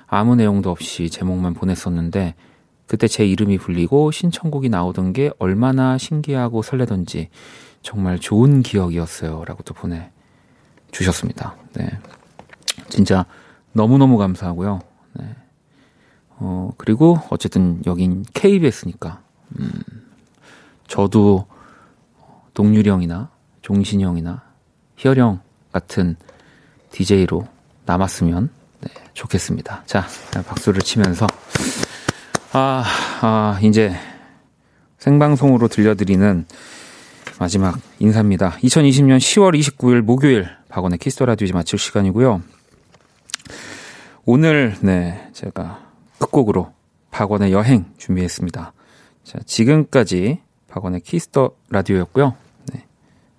[0.07, 2.35] 아무 내용도 없이 제목만 보냈었는데
[2.87, 7.31] 그때 제 이름이 불리고 신청곡이 나오던 게 얼마나 신기하고 설레던지
[7.83, 9.45] 정말 좋은 기억이었어요.
[9.45, 11.57] 라고 또 보내주셨습니다.
[11.75, 11.89] 네.
[12.89, 13.27] 진짜
[13.73, 14.81] 너무너무 감사하고요.
[16.39, 16.47] 네.
[16.47, 19.21] 어, 그리고 어쨌든 여긴 KBS니까,
[19.59, 19.71] 음,
[20.87, 21.47] 저도
[22.55, 23.31] 동률이 형이나
[23.63, 24.43] 종신이 형이나
[24.97, 25.41] 희열이 형
[25.73, 26.17] 같은
[26.91, 27.47] DJ로
[27.85, 28.51] 남았으면
[28.81, 29.83] 네, 좋겠습니다.
[29.87, 30.07] 자,
[30.47, 31.27] 박수를 치면서,
[32.53, 32.85] 아,
[33.21, 33.95] 아, 이제
[34.99, 36.47] 생방송으로 들려드리는
[37.39, 38.53] 마지막 인사입니다.
[38.63, 42.43] 2020년 10월 29일 목요일 박원의 키스 더 라디오 이제 마칠 시간이고요.
[44.25, 45.86] 오늘 네 제가
[46.19, 46.73] 끝곡으로
[47.11, 48.73] 박원의 여행 준비했습니다.
[49.25, 52.35] 자 지금까지 박원의 키스 더 라디오였고요.
[52.73, 52.87] 네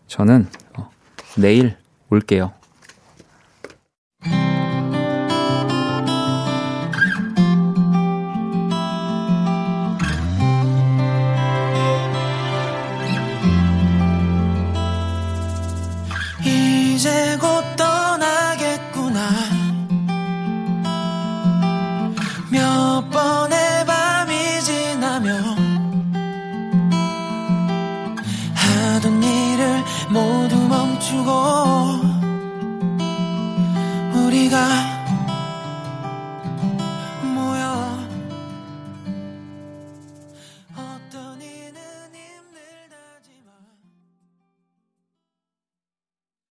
[0.08, 0.48] 저는
[0.78, 0.90] 어,
[1.38, 1.78] 내일
[2.10, 2.54] 올게요.